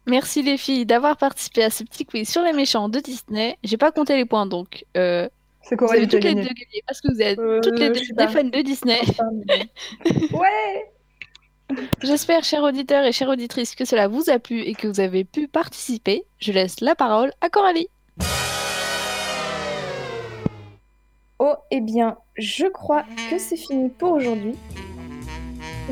Merci 0.05 0.41
les 0.41 0.57
filles 0.57 0.85
d'avoir 0.85 1.17
participé 1.17 1.63
à 1.63 1.69
ce 1.69 1.83
petit 1.83 2.05
quiz 2.05 2.29
sur 2.29 2.41
les 2.43 2.53
méchants 2.53 2.87
de 2.87 2.99
Disney. 2.99 3.57
J'ai 3.63 3.75
pas 3.77 3.91
compté 3.91 4.15
les 4.15 4.23
points 4.25 4.45
donc. 4.45 4.85
euh, 4.95 5.27
C'est 5.63 5.75
vous 5.75 5.79
Coralie 5.79 6.03
avez 6.03 6.07
toutes 6.07 6.23
les 6.23 6.33
deux 6.35 6.41
gagné 6.43 6.83
parce 6.87 7.01
que 7.01 7.11
vous 7.11 7.21
êtes 7.21 7.39
Euh, 7.39 7.59
toutes 7.61 7.77
les 7.79 7.89
deux 7.89 7.99
des 8.15 8.27
fans 8.27 8.43
de 8.43 8.61
Disney. 8.61 8.99
Ouais. 10.31 10.91
J'espère, 12.01 12.45
chers 12.45 12.63
auditeurs 12.63 13.03
et 13.03 13.11
chères 13.11 13.27
auditrices, 13.27 13.75
que 13.75 13.83
cela 13.83 14.07
vous 14.07 14.29
a 14.29 14.39
plu 14.39 14.61
et 14.61 14.73
que 14.75 14.87
vous 14.87 15.01
avez 15.01 15.25
pu 15.25 15.49
participer. 15.49 16.23
Je 16.39 16.53
laisse 16.53 16.79
la 16.79 16.95
parole 16.95 17.33
à 17.41 17.49
Coralie. 17.49 17.89
Oh, 21.39 21.53
eh 21.69 21.81
bien, 21.81 22.17
je 22.35 22.65
crois 22.65 23.03
que 23.29 23.37
c'est 23.37 23.57
fini 23.57 23.89
pour 23.89 24.13
aujourd'hui. 24.13 24.55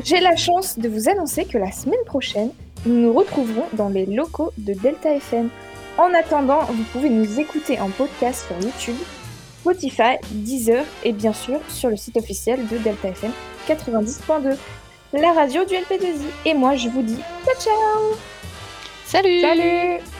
J'ai 0.02 0.20
la 0.20 0.34
chance 0.34 0.78
de 0.78 0.88
vous 0.88 1.08
annoncer 1.08 1.44
que 1.44 1.56
la 1.56 1.70
semaine 1.70 2.02
prochaine, 2.04 2.50
nous 2.84 3.00
nous 3.00 3.12
retrouverons 3.12 3.66
dans 3.72 3.88
les 3.88 4.06
locaux 4.06 4.52
de 4.58 4.72
Delta 4.74 5.14
FM. 5.14 5.48
En 5.98 6.12
attendant, 6.14 6.64
vous 6.64 6.82
pouvez 6.92 7.10
nous 7.10 7.38
écouter 7.38 7.80
en 7.80 7.90
podcast 7.90 8.46
sur 8.46 8.60
YouTube, 8.60 8.96
Spotify, 9.60 10.16
Deezer 10.30 10.84
et 11.04 11.12
bien 11.12 11.32
sûr 11.32 11.60
sur 11.68 11.90
le 11.90 11.96
site 11.96 12.16
officiel 12.16 12.66
de 12.66 12.78
Delta 12.78 13.08
FM 13.08 13.30
90.2, 13.68 14.56
la 15.12 15.32
radio 15.32 15.64
du 15.64 15.74
LP2I. 15.74 16.26
Et 16.44 16.54
moi, 16.54 16.76
je 16.76 16.88
vous 16.88 17.02
dis 17.02 17.20
ciao 17.44 17.54
ciao 17.60 18.16
Salut 19.06 19.40
Salut 19.40 20.15